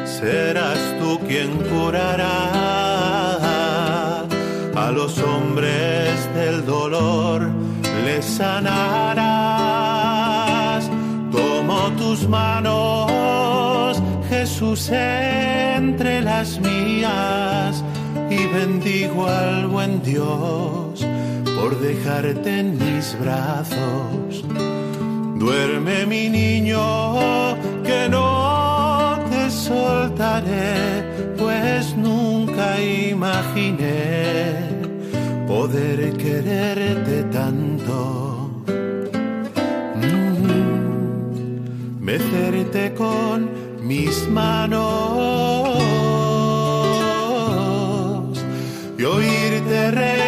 serás 0.05 0.77
tú 0.99 1.17
quien 1.25 1.49
curará 1.71 2.52
a 4.87 4.91
los 4.91 5.17
hombres 5.19 6.33
del 6.35 6.65
dolor, 6.65 7.49
les 8.05 8.25
sanarás. 8.25 9.63
Tomo 11.31 11.89
tus 11.97 12.27
manos, 12.27 14.01
Jesús, 14.29 14.89
entre 14.89 16.21
las 16.21 16.59
mías 16.59 17.81
y 18.29 18.45
bendigo 18.47 19.25
al 19.27 19.67
buen 19.67 20.01
Dios 20.03 21.07
por 21.55 21.79
dejarte 21.79 22.59
en 22.59 22.77
mis 22.77 23.17
brazos. 23.23 24.43
Duerme 25.35 26.05
mi 26.05 26.29
niño, 26.29 27.55
que 27.85 28.09
no 28.09 29.17
te 29.29 29.49
soltaré, 29.49 31.35
pues 31.37 31.95
nunca 31.95 32.81
imaginé 32.81 34.72
poder 35.63 35.99
quererte 36.17 37.23
tanto. 37.31 37.95
Mm, 39.95 41.63
Mecerte 42.01 42.93
con 42.93 43.49
mis 43.81 44.27
manos 44.27 45.77
y 48.97 49.03
oírte 49.03 49.91
respirar 49.91 50.22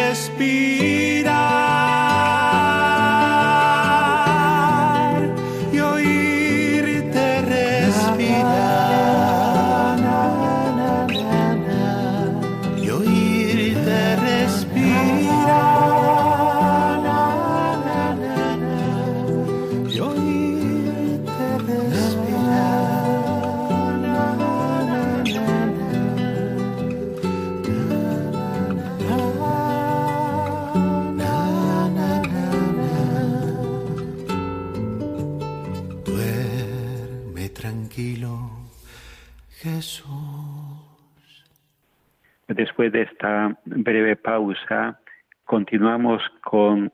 Después 42.86 42.92
de 42.92 43.12
esta 43.12 43.58
breve 43.64 44.14
pausa, 44.14 45.00
continuamos 45.44 46.22
con 46.44 46.92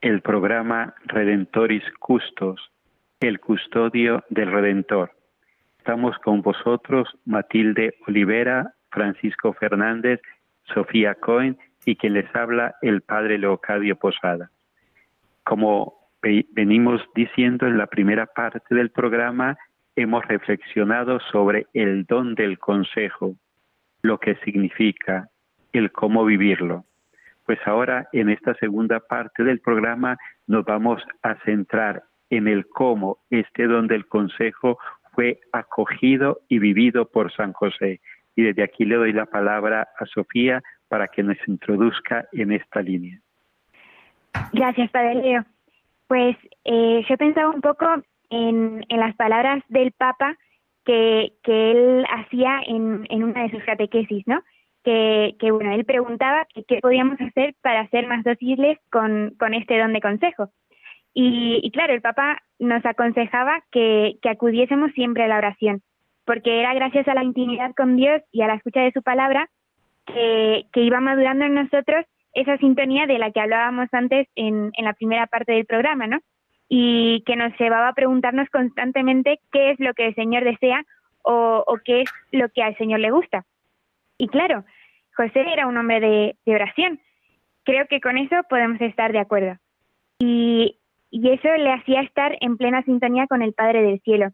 el 0.00 0.22
programa 0.22 0.94
Redentoris 1.04 1.82
Custos, 1.98 2.70
el 3.20 3.38
custodio 3.38 4.24
del 4.30 4.50
Redentor. 4.50 5.10
Estamos 5.76 6.16
con 6.20 6.40
vosotros, 6.40 7.08
Matilde 7.26 7.94
Olivera, 8.06 8.72
Francisco 8.90 9.52
Fernández, 9.52 10.20
Sofía 10.72 11.14
Cohen 11.14 11.58
y 11.84 11.96
quien 11.96 12.14
les 12.14 12.34
habla, 12.34 12.76
el 12.80 13.02
Padre 13.02 13.36
Leocadio 13.36 13.96
Posada. 13.96 14.50
Como 15.44 15.92
ve- 16.22 16.46
venimos 16.52 17.02
diciendo 17.14 17.66
en 17.66 17.76
la 17.76 17.86
primera 17.86 18.24
parte 18.24 18.74
del 18.74 18.88
programa, 18.90 19.58
hemos 19.94 20.24
reflexionado 20.26 21.20
sobre 21.20 21.66
el 21.74 22.06
don 22.06 22.34
del 22.34 22.58
consejo, 22.58 23.34
lo 24.02 24.18
que 24.18 24.36
significa, 24.44 25.28
el 25.72 25.92
cómo 25.92 26.24
vivirlo. 26.24 26.84
Pues 27.44 27.58
ahora 27.66 28.08
en 28.12 28.28
esta 28.28 28.54
segunda 28.54 29.00
parte 29.00 29.42
del 29.42 29.60
programa 29.60 30.16
nos 30.46 30.64
vamos 30.64 31.02
a 31.22 31.34
centrar 31.44 32.04
en 32.30 32.46
el 32.46 32.66
cómo 32.68 33.18
este 33.30 33.66
don 33.66 33.86
del 33.86 34.06
consejo 34.06 34.78
fue 35.12 35.40
acogido 35.52 36.40
y 36.48 36.58
vivido 36.58 37.08
por 37.10 37.32
San 37.32 37.52
José. 37.52 38.00
Y 38.36 38.42
desde 38.42 38.62
aquí 38.62 38.84
le 38.84 38.96
doy 38.96 39.12
la 39.12 39.26
palabra 39.26 39.88
a 39.98 40.06
Sofía 40.06 40.62
para 40.88 41.08
que 41.08 41.22
nos 41.22 41.36
introduzca 41.46 42.26
en 42.32 42.52
esta 42.52 42.82
línea. 42.82 43.18
Gracias, 44.52 44.90
Padre 44.90 45.14
Leo. 45.16 45.44
Pues 46.06 46.36
eh, 46.64 47.04
yo 47.08 47.16
pensaba 47.16 47.50
un 47.50 47.60
poco 47.60 47.86
en, 48.30 48.84
en 48.88 49.00
las 49.00 49.14
palabras 49.16 49.62
del 49.68 49.92
Papa 49.92 50.36
que, 50.88 51.70
él 51.70 52.06
hacía 52.10 52.60
en, 52.66 53.06
en 53.10 53.22
una 53.24 53.42
de 53.42 53.50
sus 53.50 53.62
catequesis, 53.64 54.26
¿no? 54.26 54.42
Que, 54.84 55.36
que 55.38 55.50
bueno, 55.50 55.72
él 55.72 55.84
preguntaba 55.84 56.46
qué 56.66 56.78
podíamos 56.80 57.20
hacer 57.20 57.54
para 57.62 57.88
ser 57.88 58.06
más 58.06 58.24
dóciles 58.24 58.78
con, 58.90 59.34
con 59.38 59.52
este 59.52 59.78
don 59.78 59.92
de 59.92 60.00
consejo. 60.00 60.50
Y, 61.12 61.60
y 61.62 61.70
claro, 61.72 61.92
el 61.92 62.00
Papa 62.00 62.38
nos 62.58 62.84
aconsejaba 62.86 63.62
que, 63.70 64.18
que 64.22 64.30
acudiésemos 64.30 64.92
siempre 64.92 65.24
a 65.24 65.28
la 65.28 65.38
oración, 65.38 65.82
porque 66.24 66.60
era 66.60 66.74
gracias 66.74 67.06
a 67.08 67.14
la 67.14 67.24
intimidad 67.24 67.72
con 67.76 67.96
Dios 67.96 68.22
y 68.32 68.42
a 68.42 68.46
la 68.46 68.54
escucha 68.54 68.80
de 68.80 68.92
su 68.92 69.02
palabra 69.02 69.50
que, 70.06 70.66
que 70.72 70.80
iba 70.80 71.00
madurando 71.00 71.44
en 71.44 71.54
nosotros 71.54 72.06
esa 72.32 72.56
sintonía 72.58 73.06
de 73.06 73.18
la 73.18 73.30
que 73.30 73.40
hablábamos 73.40 73.88
antes 73.92 74.28
en, 74.36 74.70
en 74.74 74.84
la 74.84 74.92
primera 74.94 75.26
parte 75.26 75.52
del 75.52 75.66
programa, 75.66 76.06
¿no? 76.06 76.18
Y 76.68 77.22
que 77.24 77.36
nos 77.36 77.58
llevaba 77.58 77.88
a 77.88 77.94
preguntarnos 77.94 78.48
constantemente 78.50 79.40
qué 79.52 79.70
es 79.70 79.80
lo 79.80 79.94
que 79.94 80.08
el 80.08 80.14
Señor 80.14 80.44
desea 80.44 80.84
o, 81.22 81.78
qué 81.84 82.02
es 82.02 82.10
lo 82.32 82.48
que 82.48 82.62
al 82.62 82.76
Señor 82.76 83.00
le 83.00 83.10
gusta. 83.10 83.44
Y 84.18 84.28
claro, 84.28 84.64
José 85.16 85.44
era 85.52 85.66
un 85.66 85.76
hombre 85.76 86.00
de, 86.00 86.36
de 86.44 86.54
oración. 86.54 87.00
Creo 87.64 87.86
que 87.86 88.00
con 88.00 88.16
eso 88.16 88.36
podemos 88.48 88.80
estar 88.80 89.12
de 89.12 89.18
acuerdo. 89.18 89.56
Y, 90.18 90.78
y 91.10 91.30
eso 91.30 91.48
le 91.56 91.72
hacía 91.72 92.00
estar 92.00 92.36
en 92.40 92.56
plena 92.56 92.82
sintonía 92.82 93.26
con 93.26 93.42
el 93.42 93.52
Padre 93.52 93.82
del 93.82 94.00
Cielo. 94.00 94.30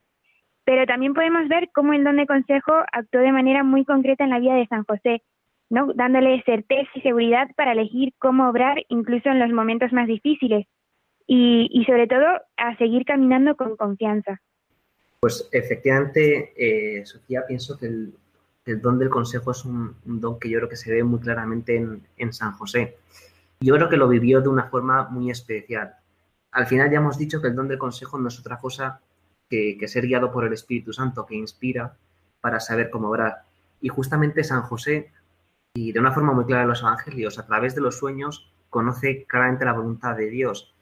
Pero 0.65 0.87
también 0.87 1.15
podemos 1.15 1.47
ver 1.49 1.71
cómo 1.75 1.93
el 1.93 2.05
don 2.05 2.17
de 2.17 2.27
consejo 2.27 2.73
actuó 2.93 3.21
de 3.21 3.33
manera 3.33 3.63
muy 3.63 3.85
concreta 3.85 4.25
en 4.25 4.31
la 4.31 4.39
vida 4.39 4.55
de 4.55 4.67
San 4.67 4.85
José, 4.85 5.23
¿no? 5.69 5.93
dándole 5.95 6.43
certeza 6.45 6.91
y 6.95 7.01
seguridad 7.03 7.49
para 7.57 7.73
elegir 7.73 8.13
cómo 8.19 8.49
obrar 8.49 8.83
incluso 8.89 9.29
en 9.29 9.41
los 9.41 9.51
momentos 9.51 9.93
más 9.93 10.07
difíciles 10.07 10.67
y, 11.27 11.69
y 11.71 11.85
sobre 11.85 12.07
todo 12.07 12.27
a 12.57 12.77
seguir 12.77 13.05
caminando 13.05 13.57
con 13.57 13.77
confianza. 13.77 14.41
Pues 15.21 15.49
efectivamente, 15.53 16.53
eh, 16.57 17.07
Sofía, 17.07 17.45
pienso 17.47 17.79
que 17.79 17.87
el, 17.87 18.15
el 18.67 18.81
don 18.81 18.99
del 18.99 19.09
consejo 19.09 19.53
es 19.53 19.65
un, 19.65 19.97
un, 20.07 20.21
don 20.21 20.39
que 20.39 20.51
yo 20.51 20.59
creo 20.59 20.69
que 20.69 20.77
se 20.77 20.93
ve 20.93 21.03
muy 21.03 21.21
claramente 21.21 21.77
en, 21.77 22.07
en, 22.17 22.33
San 22.33 22.53
José. 22.53 22.99
Yo 23.61 23.75
creo 23.75 23.89
que 23.89 23.97
lo 23.97 24.09
vivió 24.09 24.41
de 24.41 24.49
una 24.49 24.69
forma 24.69 25.09
muy 25.09 25.31
especial. 25.31 25.95
Al 26.53 26.67
final 26.67 26.91
ya 26.91 26.99
hemos 26.99 27.17
dicho 27.17 27.41
que 27.41 27.49
el 27.49 27.55
don 27.55 27.69
del 27.69 27.79
consejo 27.79 28.19
no 28.19 28.29
es 28.29 28.39
otra 28.39 28.59
cosa 28.59 29.01
que, 29.49 29.79
que 29.79 29.89
ser 29.89 30.07
guiado 30.07 30.31
por 30.31 30.45
el 30.45 30.53
Espíritu 30.53 30.93
Santo, 30.93 31.25
que 31.25 31.35
inspira, 31.35 31.97
para 32.41 32.61
saber 32.61 32.91
cómo 32.91 33.09
obrar. 33.09 33.45
Y 33.81 33.89
justamente 33.89 34.45
San 34.45 34.63
José, 34.63 35.11
y 35.75 35.93
de 35.93 36.01
una 36.01 36.13
forma 36.13 36.33
muy 36.33 36.45
clara 36.45 36.65
en 36.65 36.69
los 36.69 36.83
evangelios, 36.83 37.39
a 37.39 37.47
través 37.47 37.75
de 37.75 37.81
los 37.81 37.97
sueños, 37.97 38.53
conoce 38.69 39.25
claramente 39.25 39.65
la 39.65 39.73
voluntad 39.73 40.17
de 40.17 40.29
Dios. 40.29 40.74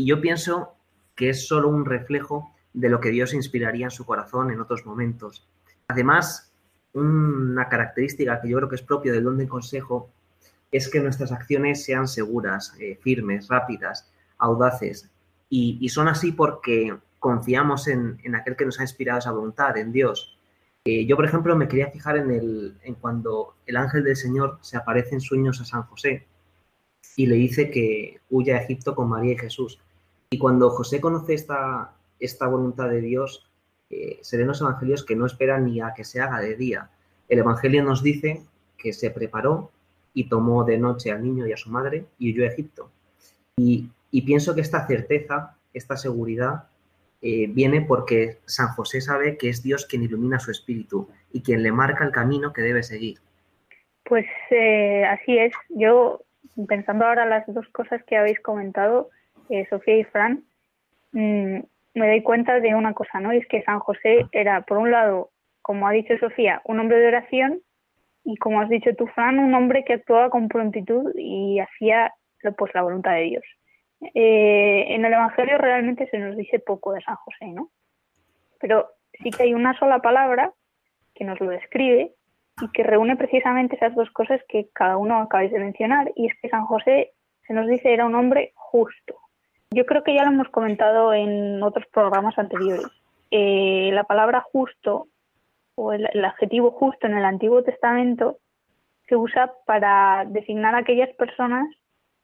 Y 0.00 0.06
yo 0.06 0.18
pienso 0.18 0.76
que 1.14 1.28
es 1.28 1.46
solo 1.46 1.68
un 1.68 1.84
reflejo 1.84 2.54
de 2.72 2.88
lo 2.88 3.00
que 3.00 3.10
Dios 3.10 3.34
inspiraría 3.34 3.84
en 3.84 3.90
su 3.90 4.06
corazón 4.06 4.50
en 4.50 4.58
otros 4.58 4.86
momentos. 4.86 5.46
Además, 5.88 6.50
una 6.94 7.68
característica 7.68 8.40
que 8.40 8.48
yo 8.48 8.56
creo 8.56 8.68
que 8.70 8.76
es 8.76 8.82
propio 8.82 9.12
del 9.12 9.24
don 9.24 9.36
del 9.36 9.46
consejo 9.46 10.08
es 10.72 10.88
que 10.88 11.00
nuestras 11.00 11.32
acciones 11.32 11.84
sean 11.84 12.08
seguras, 12.08 12.74
eh, 12.80 12.98
firmes, 13.02 13.48
rápidas, 13.48 14.10
audaces. 14.38 15.10
Y, 15.50 15.86
son 15.90 16.08
así 16.08 16.32
porque 16.32 16.96
confiamos 17.18 17.86
en, 17.86 18.18
aquel 18.34 18.56
que 18.56 18.64
nos 18.64 18.80
ha 18.80 18.84
inspirado 18.84 19.18
esa 19.18 19.32
voluntad, 19.32 19.76
en 19.76 19.92
Dios. 19.92 20.34
Eh, 20.86 21.04
yo, 21.04 21.14
por 21.14 21.26
ejemplo, 21.26 21.54
me 21.56 21.68
quería 21.68 21.90
fijar 21.90 22.16
en, 22.16 22.30
el, 22.30 22.78
en 22.84 22.94
cuando 22.94 23.56
el 23.66 23.76
ángel 23.76 24.02
del 24.02 24.16
Señor 24.16 24.60
se 24.62 24.78
aparece 24.78 25.14
en 25.14 25.20
sueños 25.20 25.60
a 25.60 25.66
San 25.66 25.82
José 25.82 26.26
y 27.16 27.26
le 27.26 27.34
dice 27.34 27.70
que 27.70 28.22
huya 28.30 28.56
a 28.56 28.60
Egipto 28.62 28.94
con 28.94 29.10
María 29.10 29.34
y 29.34 29.38
Jesús. 29.38 29.78
Y 30.32 30.38
cuando 30.38 30.70
José 30.70 31.00
conoce 31.00 31.34
esta, 31.34 31.90
esta 32.20 32.46
voluntad 32.46 32.88
de 32.88 33.00
Dios, 33.00 33.50
eh, 33.90 34.20
se 34.22 34.36
ven 34.36 34.46
los 34.46 34.60
evangelios 34.60 35.04
que 35.04 35.16
no 35.16 35.26
esperan 35.26 35.64
ni 35.64 35.80
a 35.80 35.92
que 35.92 36.04
se 36.04 36.20
haga 36.20 36.38
de 36.38 36.54
día. 36.54 36.88
El 37.28 37.40
evangelio 37.40 37.82
nos 37.82 38.04
dice 38.04 38.44
que 38.78 38.92
se 38.92 39.10
preparó 39.10 39.72
y 40.14 40.28
tomó 40.28 40.62
de 40.62 40.78
noche 40.78 41.10
al 41.10 41.24
niño 41.24 41.48
y 41.48 41.52
a 41.52 41.56
su 41.56 41.70
madre 41.70 42.04
y 42.16 42.30
huyó 42.30 42.44
a 42.44 42.52
Egipto. 42.52 42.92
Y, 43.56 43.90
pienso 44.24 44.54
que 44.54 44.60
esta 44.60 44.86
certeza, 44.86 45.56
esta 45.74 45.96
seguridad, 45.96 46.68
eh, 47.22 47.48
viene 47.48 47.82
porque 47.82 48.38
San 48.44 48.68
José 48.68 49.00
sabe 49.00 49.36
que 49.36 49.48
es 49.48 49.64
Dios 49.64 49.84
quien 49.84 50.04
ilumina 50.04 50.38
su 50.38 50.52
espíritu 50.52 51.08
y 51.32 51.42
quien 51.42 51.64
le 51.64 51.72
marca 51.72 52.04
el 52.04 52.12
camino 52.12 52.52
que 52.52 52.62
debe 52.62 52.84
seguir. 52.84 53.18
Pues 54.04 54.26
eh, 54.50 55.04
así 55.04 55.38
es. 55.38 55.52
Yo, 55.70 56.22
pensando 56.68 57.04
ahora 57.04 57.26
las 57.26 57.44
dos 57.52 57.68
cosas 57.70 58.02
que 58.04 58.16
habéis 58.16 58.38
comentado, 58.40 59.10
Sofía 59.68 59.98
y 59.98 60.04
Fran, 60.04 60.44
mm, 61.12 61.58
me 61.94 62.08
doy 62.08 62.22
cuenta 62.22 62.60
de 62.60 62.74
una 62.74 62.94
cosa, 62.94 63.20
¿no? 63.20 63.32
Y 63.32 63.38
es 63.38 63.46
que 63.46 63.62
San 63.62 63.80
José 63.80 64.26
era, 64.32 64.62
por 64.62 64.78
un 64.78 64.90
lado, 64.90 65.30
como 65.62 65.86
ha 65.86 65.92
dicho 65.92 66.16
Sofía, 66.18 66.62
un 66.64 66.80
hombre 66.80 66.98
de 66.98 67.08
oración 67.08 67.60
y 68.24 68.36
como 68.36 68.60
has 68.60 68.68
dicho 68.68 68.94
tú, 68.96 69.06
Fran, 69.08 69.38
un 69.38 69.54
hombre 69.54 69.84
que 69.84 69.94
actuaba 69.94 70.30
con 70.30 70.48
prontitud 70.48 71.12
y 71.16 71.58
hacía 71.58 72.14
pues 72.56 72.72
la 72.74 72.82
voluntad 72.82 73.12
de 73.12 73.22
Dios. 73.22 73.44
Eh, 74.14 74.94
en 74.94 75.04
el 75.04 75.12
Evangelio 75.12 75.58
realmente 75.58 76.08
se 76.10 76.18
nos 76.18 76.36
dice 76.36 76.58
poco 76.58 76.92
de 76.92 77.02
San 77.02 77.16
José, 77.16 77.48
¿no? 77.48 77.70
Pero 78.58 78.88
sí 79.22 79.30
que 79.30 79.44
hay 79.44 79.54
una 79.54 79.78
sola 79.78 79.98
palabra 80.00 80.52
que 81.14 81.24
nos 81.24 81.38
lo 81.40 81.50
describe 81.50 82.12
y 82.62 82.70
que 82.72 82.82
reúne 82.82 83.16
precisamente 83.16 83.76
esas 83.76 83.94
dos 83.94 84.10
cosas 84.10 84.40
que 84.48 84.68
cada 84.72 84.96
uno 84.96 85.20
acabáis 85.20 85.52
de 85.52 85.58
mencionar, 85.58 86.10
y 86.14 86.26
es 86.26 86.34
que 86.40 86.48
San 86.48 86.64
José 86.64 87.12
se 87.46 87.52
nos 87.52 87.66
dice 87.66 87.92
era 87.92 88.06
un 88.06 88.14
hombre 88.14 88.52
justo. 88.54 89.16
Yo 89.72 89.86
creo 89.86 90.02
que 90.02 90.14
ya 90.14 90.24
lo 90.24 90.32
hemos 90.32 90.48
comentado 90.48 91.14
en 91.14 91.62
otros 91.62 91.86
programas 91.92 92.36
anteriores. 92.36 92.88
Eh, 93.30 93.90
la 93.92 94.02
palabra 94.02 94.40
justo 94.40 95.06
o 95.76 95.92
el, 95.92 96.24
adjetivo 96.24 96.72
justo 96.72 97.06
en 97.06 97.16
el 97.16 97.24
Antiguo 97.24 97.62
Testamento 97.62 98.38
se 99.08 99.14
usa 99.14 99.52
para 99.66 100.24
designar 100.26 100.74
a 100.74 100.78
aquellas 100.78 101.10
personas 101.14 101.68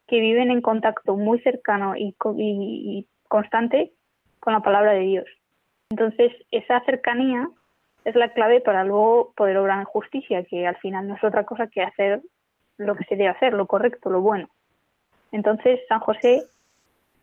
que 0.08 0.18
viven 0.18 0.50
en 0.50 0.60
contacto 0.60 1.16
muy 1.16 1.38
cercano 1.40 1.94
y, 1.96 3.06
constante 3.28 3.92
con 4.40 4.52
la 4.52 4.60
palabra 4.60 4.92
de 4.92 5.00
Dios. 5.00 5.26
Entonces, 5.90 6.32
esa 6.50 6.80
cercanía 6.84 7.48
es 8.04 8.16
la 8.16 8.32
clave 8.32 8.60
para 8.60 8.82
luego 8.82 9.32
poder 9.36 9.56
obrar 9.58 9.78
en 9.78 9.84
justicia, 9.84 10.42
que 10.44 10.66
al 10.66 10.76
final 10.78 11.06
no 11.06 11.14
es 11.14 11.22
otra 11.22 11.44
cosa 11.44 11.68
que 11.68 11.82
hacer 11.82 12.22
lo 12.76 12.96
que 12.96 13.04
se 13.04 13.14
debe 13.14 13.30
hacer, 13.30 13.52
lo 13.52 13.66
correcto, 13.66 14.10
lo 14.10 14.20
bueno. 14.20 14.48
Entonces, 15.30 15.80
San 15.88 16.00
José 16.00 16.44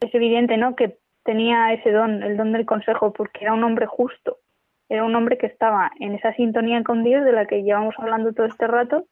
es 0.06 0.16
evidente, 0.16 0.58
¿no?, 0.58 0.76
que 0.76 0.98
tenía 1.24 1.74
ese 1.74 1.92
don, 1.92 2.24
el 2.24 2.38
don 2.38 2.52
del 2.52 2.66
consejo, 2.66 3.14
porque 3.14 3.44
era 3.44 3.54
un 3.54 3.64
hombre 3.64 3.86
justo, 3.86 4.38
era 4.90 5.04
un 5.04 5.16
hombre 5.16 5.38
que 5.38 5.48
estaba 5.48 5.92
en 6.00 6.14
esa 6.14 6.34
sintonía 6.34 6.84
con 6.84 7.04
Dios 7.04 7.24
de 7.24 7.32
la 7.32 7.46
que 7.46 7.64
llevamos 7.64 7.96
hablando 7.98 8.34
todo 8.34 8.46
este 8.46 8.68
rato 8.68 9.06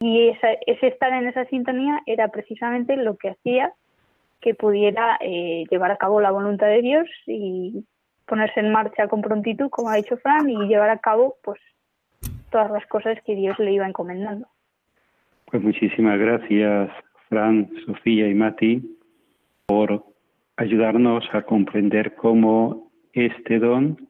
y 0.00 0.28
ese 0.28 0.86
estar 0.86 1.12
en 1.12 1.28
esa 1.28 1.44
sintonía 1.46 2.00
era 2.06 2.28
precisamente 2.28 2.96
lo 2.96 3.16
que 3.16 3.30
hacía 3.30 3.72
que 4.40 4.54
pudiera 4.54 5.16
eh, 5.20 5.64
llevar 5.70 5.92
a 5.92 5.96
cabo 5.96 6.20
la 6.20 6.32
voluntad 6.32 6.66
de 6.66 6.82
Dios 6.82 7.08
y 7.26 7.84
ponerse 8.26 8.60
en 8.60 8.72
marcha 8.72 9.06
con 9.06 9.22
prontitud, 9.22 9.70
como 9.70 9.88
ha 9.88 9.96
dicho 9.96 10.16
Fran, 10.16 10.50
y 10.50 10.56
llevar 10.66 10.90
a 10.90 10.98
cabo 10.98 11.36
pues 11.44 11.60
todas 12.50 12.70
las 12.72 12.84
cosas 12.86 13.18
que 13.24 13.36
Dios 13.36 13.58
le 13.60 13.72
iba 13.72 13.86
encomendando. 13.86 14.48
Pues 15.46 15.62
muchísimas 15.62 16.18
gracias, 16.18 16.90
Fran, 17.28 17.70
Sofía 17.86 18.26
y 18.26 18.34
Mati, 18.34 18.82
por 19.66 20.04
ayudarnos 20.56 21.24
a 21.32 21.42
comprender 21.42 22.14
cómo 22.14 22.90
este 23.12 23.58
don 23.58 24.08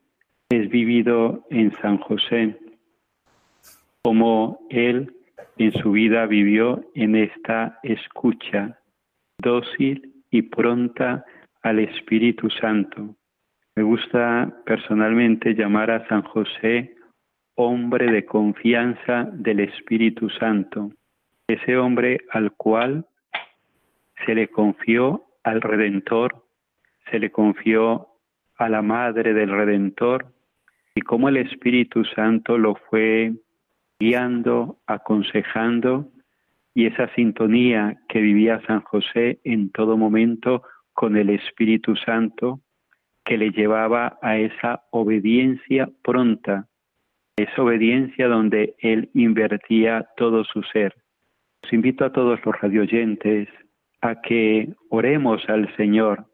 es 0.51 0.69
vivido 0.69 1.47
en 1.51 1.73
San 1.81 1.99
José, 1.99 2.59
como 4.03 4.61
él 4.71 5.13
en 5.59 5.73
su 5.73 5.93
vida 5.93 6.27
vivió 6.27 6.85
en 6.95 7.17
esta 7.17 7.79
escucha 7.83 8.79
dócil 9.39 10.13
y 10.31 10.43
pronta 10.43 11.25
al 11.63 11.79
Espíritu 11.79 12.51
Santo. 12.51 13.15
Me 13.75 13.83
gusta 13.83 14.53
personalmente 14.67 15.55
llamar 15.55 15.91
a 15.91 16.07
San 16.09 16.23
José 16.23 16.95
hombre 17.55 18.11
de 18.11 18.25
confianza 18.25 19.29
del 19.33 19.61
Espíritu 19.61 20.29
Santo, 20.31 20.91
ese 21.47 21.77
hombre 21.77 22.21
al 22.31 22.53
cual 22.53 23.07
se 24.25 24.35
le 24.35 24.49
confió 24.49 25.25
al 25.45 25.61
Redentor, 25.61 26.45
se 27.11 27.19
le 27.19 27.31
confió 27.31 28.09
a 28.57 28.69
la 28.69 28.83
Madre 28.83 29.35
del 29.35 29.51
Redentor, 29.51 30.27
y 30.95 31.01
cómo 31.01 31.29
el 31.29 31.39
Espíritu 31.39 32.05
Santo 32.05 32.59
lo 32.59 32.75
fue 32.75 33.33
guiando, 33.99 34.79
aconsejando, 34.87 36.09
y 36.75 36.87
esa 36.87 37.09
sintonía 37.15 37.99
que 38.09 38.21
vivía 38.21 38.63
San 38.67 38.81
José 38.81 39.41
en 39.45 39.71
todo 39.71 39.97
momento 39.97 40.63
con 40.93 41.17
el 41.17 41.31
Espíritu 41.31 41.97
Santo, 41.97 42.61
que 43.25 43.39
le 43.39 43.51
llevaba 43.51 44.19
a 44.23 44.37
esa 44.37 44.85
obediencia 44.91 45.89
pronta, 46.03 46.67
esa 47.37 47.63
obediencia 47.63 48.29
donde 48.29 48.75
él 48.79 49.11
invertía 49.15 50.09
todo 50.17 50.45
su 50.45 50.63
ser. 50.65 50.95
Os 51.63 51.73
invito 51.73 52.05
a 52.05 52.13
todos 52.13 52.41
los 52.45 52.61
radioyentes 52.61 53.49
a 54.03 54.21
que 54.21 54.75
oremos 54.91 55.49
al 55.49 55.75
Señor, 55.77 56.27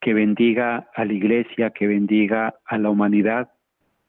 que 0.00 0.14
bendiga 0.14 0.88
a 0.94 1.04
la 1.04 1.12
Iglesia, 1.12 1.70
que 1.70 1.86
bendiga 1.86 2.54
a 2.64 2.78
la 2.78 2.90
humanidad 2.90 3.52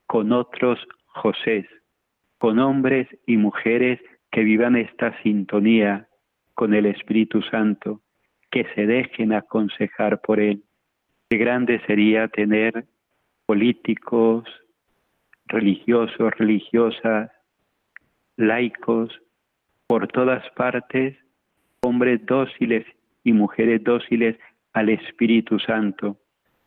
con 0.07 0.31
otros 0.31 0.79
José, 1.05 1.67
con 2.39 2.59
hombres 2.59 3.07
y 3.27 3.37
mujeres 3.37 3.99
que 4.31 4.43
vivan 4.43 4.75
esta 4.75 5.15
sintonía 5.21 6.07
con 6.55 6.73
el 6.73 6.85
Espíritu 6.87 7.41
Santo, 7.43 8.01
que 8.49 8.65
se 8.73 8.87
dejen 8.87 9.33
aconsejar 9.33 10.21
por 10.21 10.39
Él. 10.39 10.63
Qué 11.29 11.37
grande 11.37 11.81
sería 11.85 12.27
tener 12.29 12.85
políticos, 13.45 14.45
religiosos, 15.45 16.31
religiosas, 16.37 17.31
laicos, 18.37 19.09
por 19.87 20.07
todas 20.07 20.43
partes, 20.51 21.17
hombres 21.93 22.25
dóciles 22.25 22.87
y 23.23 23.33
mujeres 23.33 23.83
dóciles 23.83 24.35
al 24.73 24.89
Espíritu 24.89 25.59
Santo, 25.59 26.17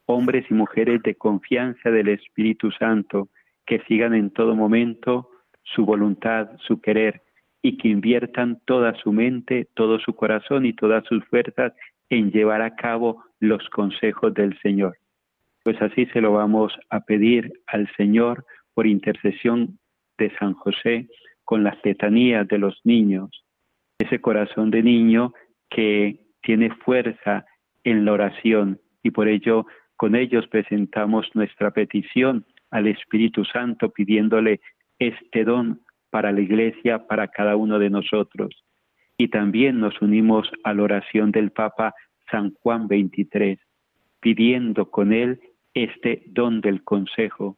hombres 0.04 0.46
y 0.48 0.54
mujeres 0.54 1.02
de 1.02 1.16
confianza 1.16 1.90
del 1.90 2.06
Espíritu 2.10 2.70
Santo, 2.70 3.28
que 3.66 3.80
sigan 3.88 4.14
en 4.14 4.30
todo 4.30 4.54
momento 4.54 5.28
su 5.64 5.84
voluntad, 5.84 6.50
su 6.60 6.80
querer, 6.80 7.22
y 7.60 7.76
que 7.76 7.88
inviertan 7.88 8.60
toda 8.66 8.94
su 9.02 9.12
mente, 9.12 9.66
todo 9.74 9.98
su 9.98 10.14
corazón 10.14 10.64
y 10.64 10.72
todas 10.72 11.04
sus 11.06 11.24
fuerzas 11.24 11.72
en 12.08 12.30
llevar 12.30 12.62
a 12.62 12.76
cabo 12.76 13.24
los 13.40 13.68
consejos 13.70 14.32
del 14.32 14.56
Señor. 14.60 14.96
Pues 15.64 15.82
así 15.82 16.06
se 16.12 16.20
lo 16.20 16.34
vamos 16.34 16.72
a 16.88 17.00
pedir 17.00 17.52
al 17.66 17.90
Señor 17.96 18.44
por 18.74 18.86
intercesión 18.86 19.80
de 20.18 20.30
San 20.38 20.54
José 20.54 21.08
con 21.44 21.64
las 21.64 21.76
letanías 21.84 22.46
de 22.46 22.58
los 22.58 22.80
niños, 22.84 23.45
ese 24.06 24.20
corazón 24.20 24.70
de 24.70 24.82
niño 24.82 25.32
que 25.68 26.20
tiene 26.42 26.70
fuerza 26.70 27.44
en 27.84 28.04
la 28.04 28.12
oración 28.12 28.80
y 29.02 29.10
por 29.10 29.28
ello 29.28 29.66
con 29.96 30.14
ellos 30.14 30.46
presentamos 30.48 31.28
nuestra 31.34 31.70
petición 31.70 32.44
al 32.70 32.86
Espíritu 32.86 33.44
Santo 33.44 33.90
pidiéndole 33.90 34.60
este 34.98 35.44
don 35.44 35.80
para 36.10 36.32
la 36.32 36.40
Iglesia, 36.40 37.06
para 37.06 37.28
cada 37.28 37.56
uno 37.56 37.78
de 37.78 37.90
nosotros. 37.90 38.64
Y 39.18 39.28
también 39.28 39.80
nos 39.80 40.00
unimos 40.02 40.50
a 40.64 40.74
la 40.74 40.82
oración 40.82 41.30
del 41.30 41.50
Papa 41.50 41.94
San 42.30 42.52
Juan 42.60 42.88
23, 42.88 43.58
pidiendo 44.20 44.90
con 44.90 45.12
él 45.12 45.40
este 45.74 46.22
don 46.26 46.60
del 46.60 46.82
consejo. 46.84 47.56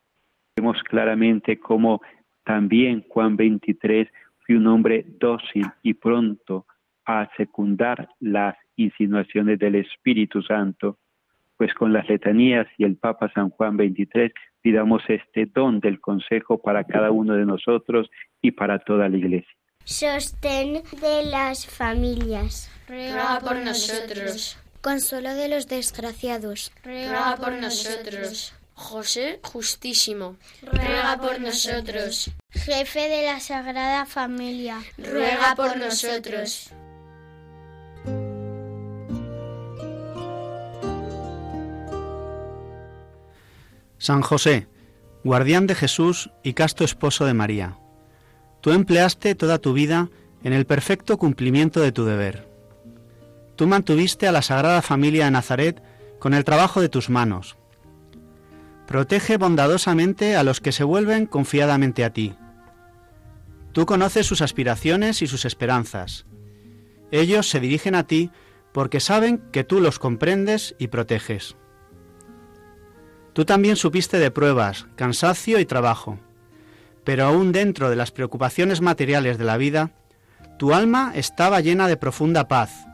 Vemos 0.56 0.82
claramente 0.84 1.58
cómo 1.58 2.00
También 2.44 3.04
Juan 3.08 3.36
23 3.36 4.08
fue 4.48 4.56
un 4.56 4.66
hombre 4.66 5.04
dócil 5.20 5.66
y 5.82 5.92
pronto 5.92 6.64
a 7.04 7.28
secundar 7.36 8.08
las 8.18 8.56
insinuaciones 8.76 9.58
del 9.58 9.74
Espíritu 9.74 10.40
Santo, 10.42 10.96
pues 11.58 11.74
con 11.74 11.92
las 11.92 12.08
letanías 12.08 12.66
y 12.78 12.84
el 12.84 12.96
Papa 12.96 13.30
San 13.34 13.50
Juan 13.50 13.76
23 13.76 14.32
pidamos 14.62 15.02
este 15.08 15.44
don 15.46 15.80
del 15.80 16.00
consejo 16.00 16.56
para 16.62 16.84
cada 16.84 17.10
uno 17.10 17.34
de 17.34 17.44
nosotros 17.44 18.08
y 18.40 18.52
para 18.52 18.78
toda 18.78 19.10
la 19.10 19.18
Iglesia. 19.18 19.52
Sostén 19.84 20.82
de 20.98 21.30
las 21.30 21.66
familias. 21.66 22.70
Ruega 22.88 23.40
por 23.40 23.56
nosotros. 23.56 24.58
Consuelo 24.80 25.34
de 25.34 25.48
los 25.48 25.68
desgraciados. 25.68 26.72
Ruega 26.82 27.36
por 27.36 27.52
nosotros. 27.52 28.57
José 28.78 29.40
Justísimo, 29.42 30.36
ruega 30.62 31.18
por 31.20 31.40
nosotros. 31.40 32.30
Jefe 32.50 33.08
de 33.08 33.26
la 33.26 33.40
Sagrada 33.40 34.06
Familia, 34.06 34.80
ruega 34.96 35.54
por 35.56 35.76
nosotros. 35.76 36.70
San 43.98 44.22
José, 44.22 44.68
guardián 45.24 45.66
de 45.66 45.74
Jesús 45.74 46.30
y 46.44 46.54
casto 46.54 46.84
esposo 46.84 47.26
de 47.26 47.34
María, 47.34 47.76
tú 48.60 48.70
empleaste 48.70 49.34
toda 49.34 49.58
tu 49.58 49.72
vida 49.72 50.08
en 50.44 50.52
el 50.52 50.66
perfecto 50.66 51.18
cumplimiento 51.18 51.80
de 51.80 51.90
tu 51.90 52.04
deber. 52.04 52.48
Tú 53.56 53.66
mantuviste 53.66 54.28
a 54.28 54.32
la 54.32 54.40
Sagrada 54.40 54.82
Familia 54.82 55.24
de 55.24 55.32
Nazaret 55.32 55.82
con 56.20 56.32
el 56.32 56.44
trabajo 56.44 56.80
de 56.80 56.88
tus 56.88 57.10
manos. 57.10 57.57
Protege 58.88 59.36
bondadosamente 59.36 60.34
a 60.34 60.42
los 60.42 60.62
que 60.62 60.72
se 60.72 60.82
vuelven 60.82 61.26
confiadamente 61.26 62.06
a 62.06 62.12
ti. 62.14 62.34
Tú 63.72 63.84
conoces 63.84 64.24
sus 64.24 64.40
aspiraciones 64.40 65.20
y 65.20 65.26
sus 65.26 65.44
esperanzas. 65.44 66.24
Ellos 67.10 67.50
se 67.50 67.60
dirigen 67.60 67.94
a 67.94 68.06
ti 68.06 68.30
porque 68.72 69.00
saben 69.00 69.42
que 69.52 69.62
tú 69.62 69.82
los 69.82 69.98
comprendes 69.98 70.74
y 70.78 70.86
proteges. 70.86 71.54
Tú 73.34 73.44
también 73.44 73.76
supiste 73.76 74.18
de 74.18 74.30
pruebas, 74.30 74.86
cansancio 74.96 75.60
y 75.60 75.66
trabajo, 75.66 76.18
pero 77.04 77.26
aún 77.26 77.52
dentro 77.52 77.90
de 77.90 77.96
las 77.96 78.10
preocupaciones 78.10 78.80
materiales 78.80 79.36
de 79.36 79.44
la 79.44 79.58
vida, 79.58 79.90
tu 80.58 80.72
alma 80.72 81.12
estaba 81.14 81.60
llena 81.60 81.88
de 81.88 81.98
profunda 81.98 82.48
paz 82.48 82.86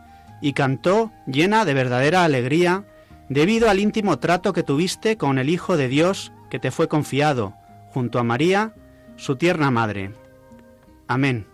y 0.42 0.54
cantó 0.54 1.12
llena 1.28 1.64
de 1.64 1.74
verdadera 1.74 2.24
alegría 2.24 2.84
debido 3.28 3.70
al 3.70 3.78
íntimo 3.78 4.18
trato 4.18 4.52
que 4.52 4.62
tuviste 4.62 5.16
con 5.16 5.38
el 5.38 5.48
Hijo 5.48 5.76
de 5.76 5.88
Dios 5.88 6.32
que 6.50 6.58
te 6.58 6.70
fue 6.70 6.88
confiado, 6.88 7.54
junto 7.88 8.18
a 8.18 8.24
María, 8.24 8.74
su 9.16 9.36
tierna 9.36 9.70
madre. 9.70 10.10
Amén. 11.08 11.46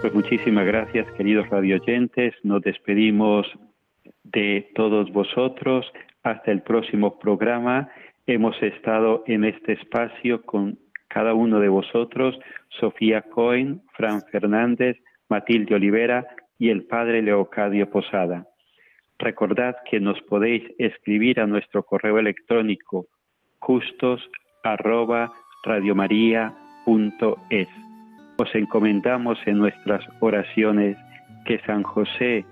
Pues 0.00 0.12
muchísimas 0.12 0.66
gracias, 0.66 1.10
queridos 1.12 1.48
radioyentes. 1.48 2.34
Nos 2.42 2.62
despedimos 2.62 3.46
de 4.24 4.70
todos 4.74 5.10
vosotros. 5.12 5.86
Hasta 6.22 6.50
el 6.50 6.62
próximo 6.62 7.18
programa. 7.18 7.88
Hemos 8.26 8.60
estado 8.62 9.24
en 9.26 9.44
este 9.44 9.74
espacio 9.74 10.42
con 10.42 10.78
cada 11.08 11.34
uno 11.34 11.60
de 11.60 11.68
vosotros, 11.68 12.36
Sofía 12.80 13.22
Cohen, 13.22 13.82
Fran 13.92 14.22
Fernández, 14.32 14.96
Matilde 15.28 15.74
Olivera 15.74 16.26
y 16.58 16.70
el 16.70 16.84
Padre 16.84 17.22
Leocadio 17.22 17.90
Posada. 17.90 18.46
Recordad 19.18 19.76
que 19.90 20.00
nos 20.00 20.20
podéis 20.22 20.64
escribir 20.78 21.40
a 21.40 21.46
nuestro 21.46 21.82
correo 21.84 22.18
electrónico 22.18 23.06
justos 23.58 24.28
arroba 24.62 25.32
Os 28.36 28.54
encomendamos 28.54 29.38
en 29.46 29.58
nuestras 29.58 30.04
oraciones 30.20 30.96
que 31.46 31.58
San 31.60 31.82
José 31.82 32.44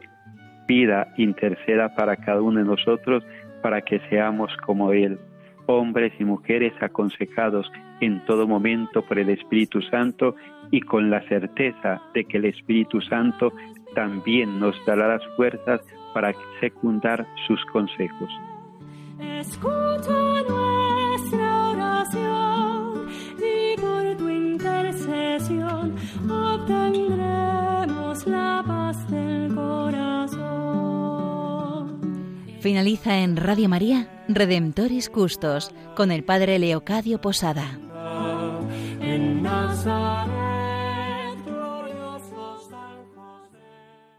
pida, 0.67 1.13
interceda 1.17 1.95
para 1.95 2.17
cada 2.17 2.41
uno 2.41 2.61
de 2.61 2.65
nosotros 2.65 3.25
para 3.63 3.81
que 3.83 4.01
seamos 4.09 4.57
como 4.59 4.93
Él, 4.93 5.19
hombres 5.67 6.13
y 6.19 6.25
mujeres 6.25 6.73
aconsejados 6.81 7.71
en 8.01 8.25
todo 8.27 8.47
momento 8.47 9.03
por 9.03 9.19
el 9.19 9.31
Espíritu 9.31 9.81
Santo 9.83 10.35
y 10.71 10.81
con 10.81 11.11
la 11.11 11.21
certeza 11.29 12.03
de 12.15 12.25
que 12.25 12.39
el 12.39 12.47
Espíritu 12.47 13.01
Santo 13.01 13.53
también 13.95 14.59
nos 14.59 14.75
dará 14.87 15.09
las 15.09 15.23
fuerzas 15.37 15.81
para 16.15 16.33
secundar 16.61 17.27
sus 17.47 17.65
consejos. 17.67 18.31
Escucha 19.21 20.43
nuestra 20.49 21.71
oración 21.71 23.07
y 23.39 23.77
por 23.81 24.17
tu 24.17 24.29
intercesión 24.29 25.95
obtendremos 26.29 28.27
la 28.27 28.65
paz 28.67 29.09
del 29.11 29.55
corazón. 29.55 30.43
Finaliza 32.61 33.19
en 33.19 33.37
Radio 33.37 33.69
María 33.69 34.09
Redemptoris 34.35 35.11
Custos 35.11 35.71
con 35.97 36.11
el 36.11 36.25
Padre 36.25 36.59
Leocadio 36.59 37.21
Posada. 37.21 37.82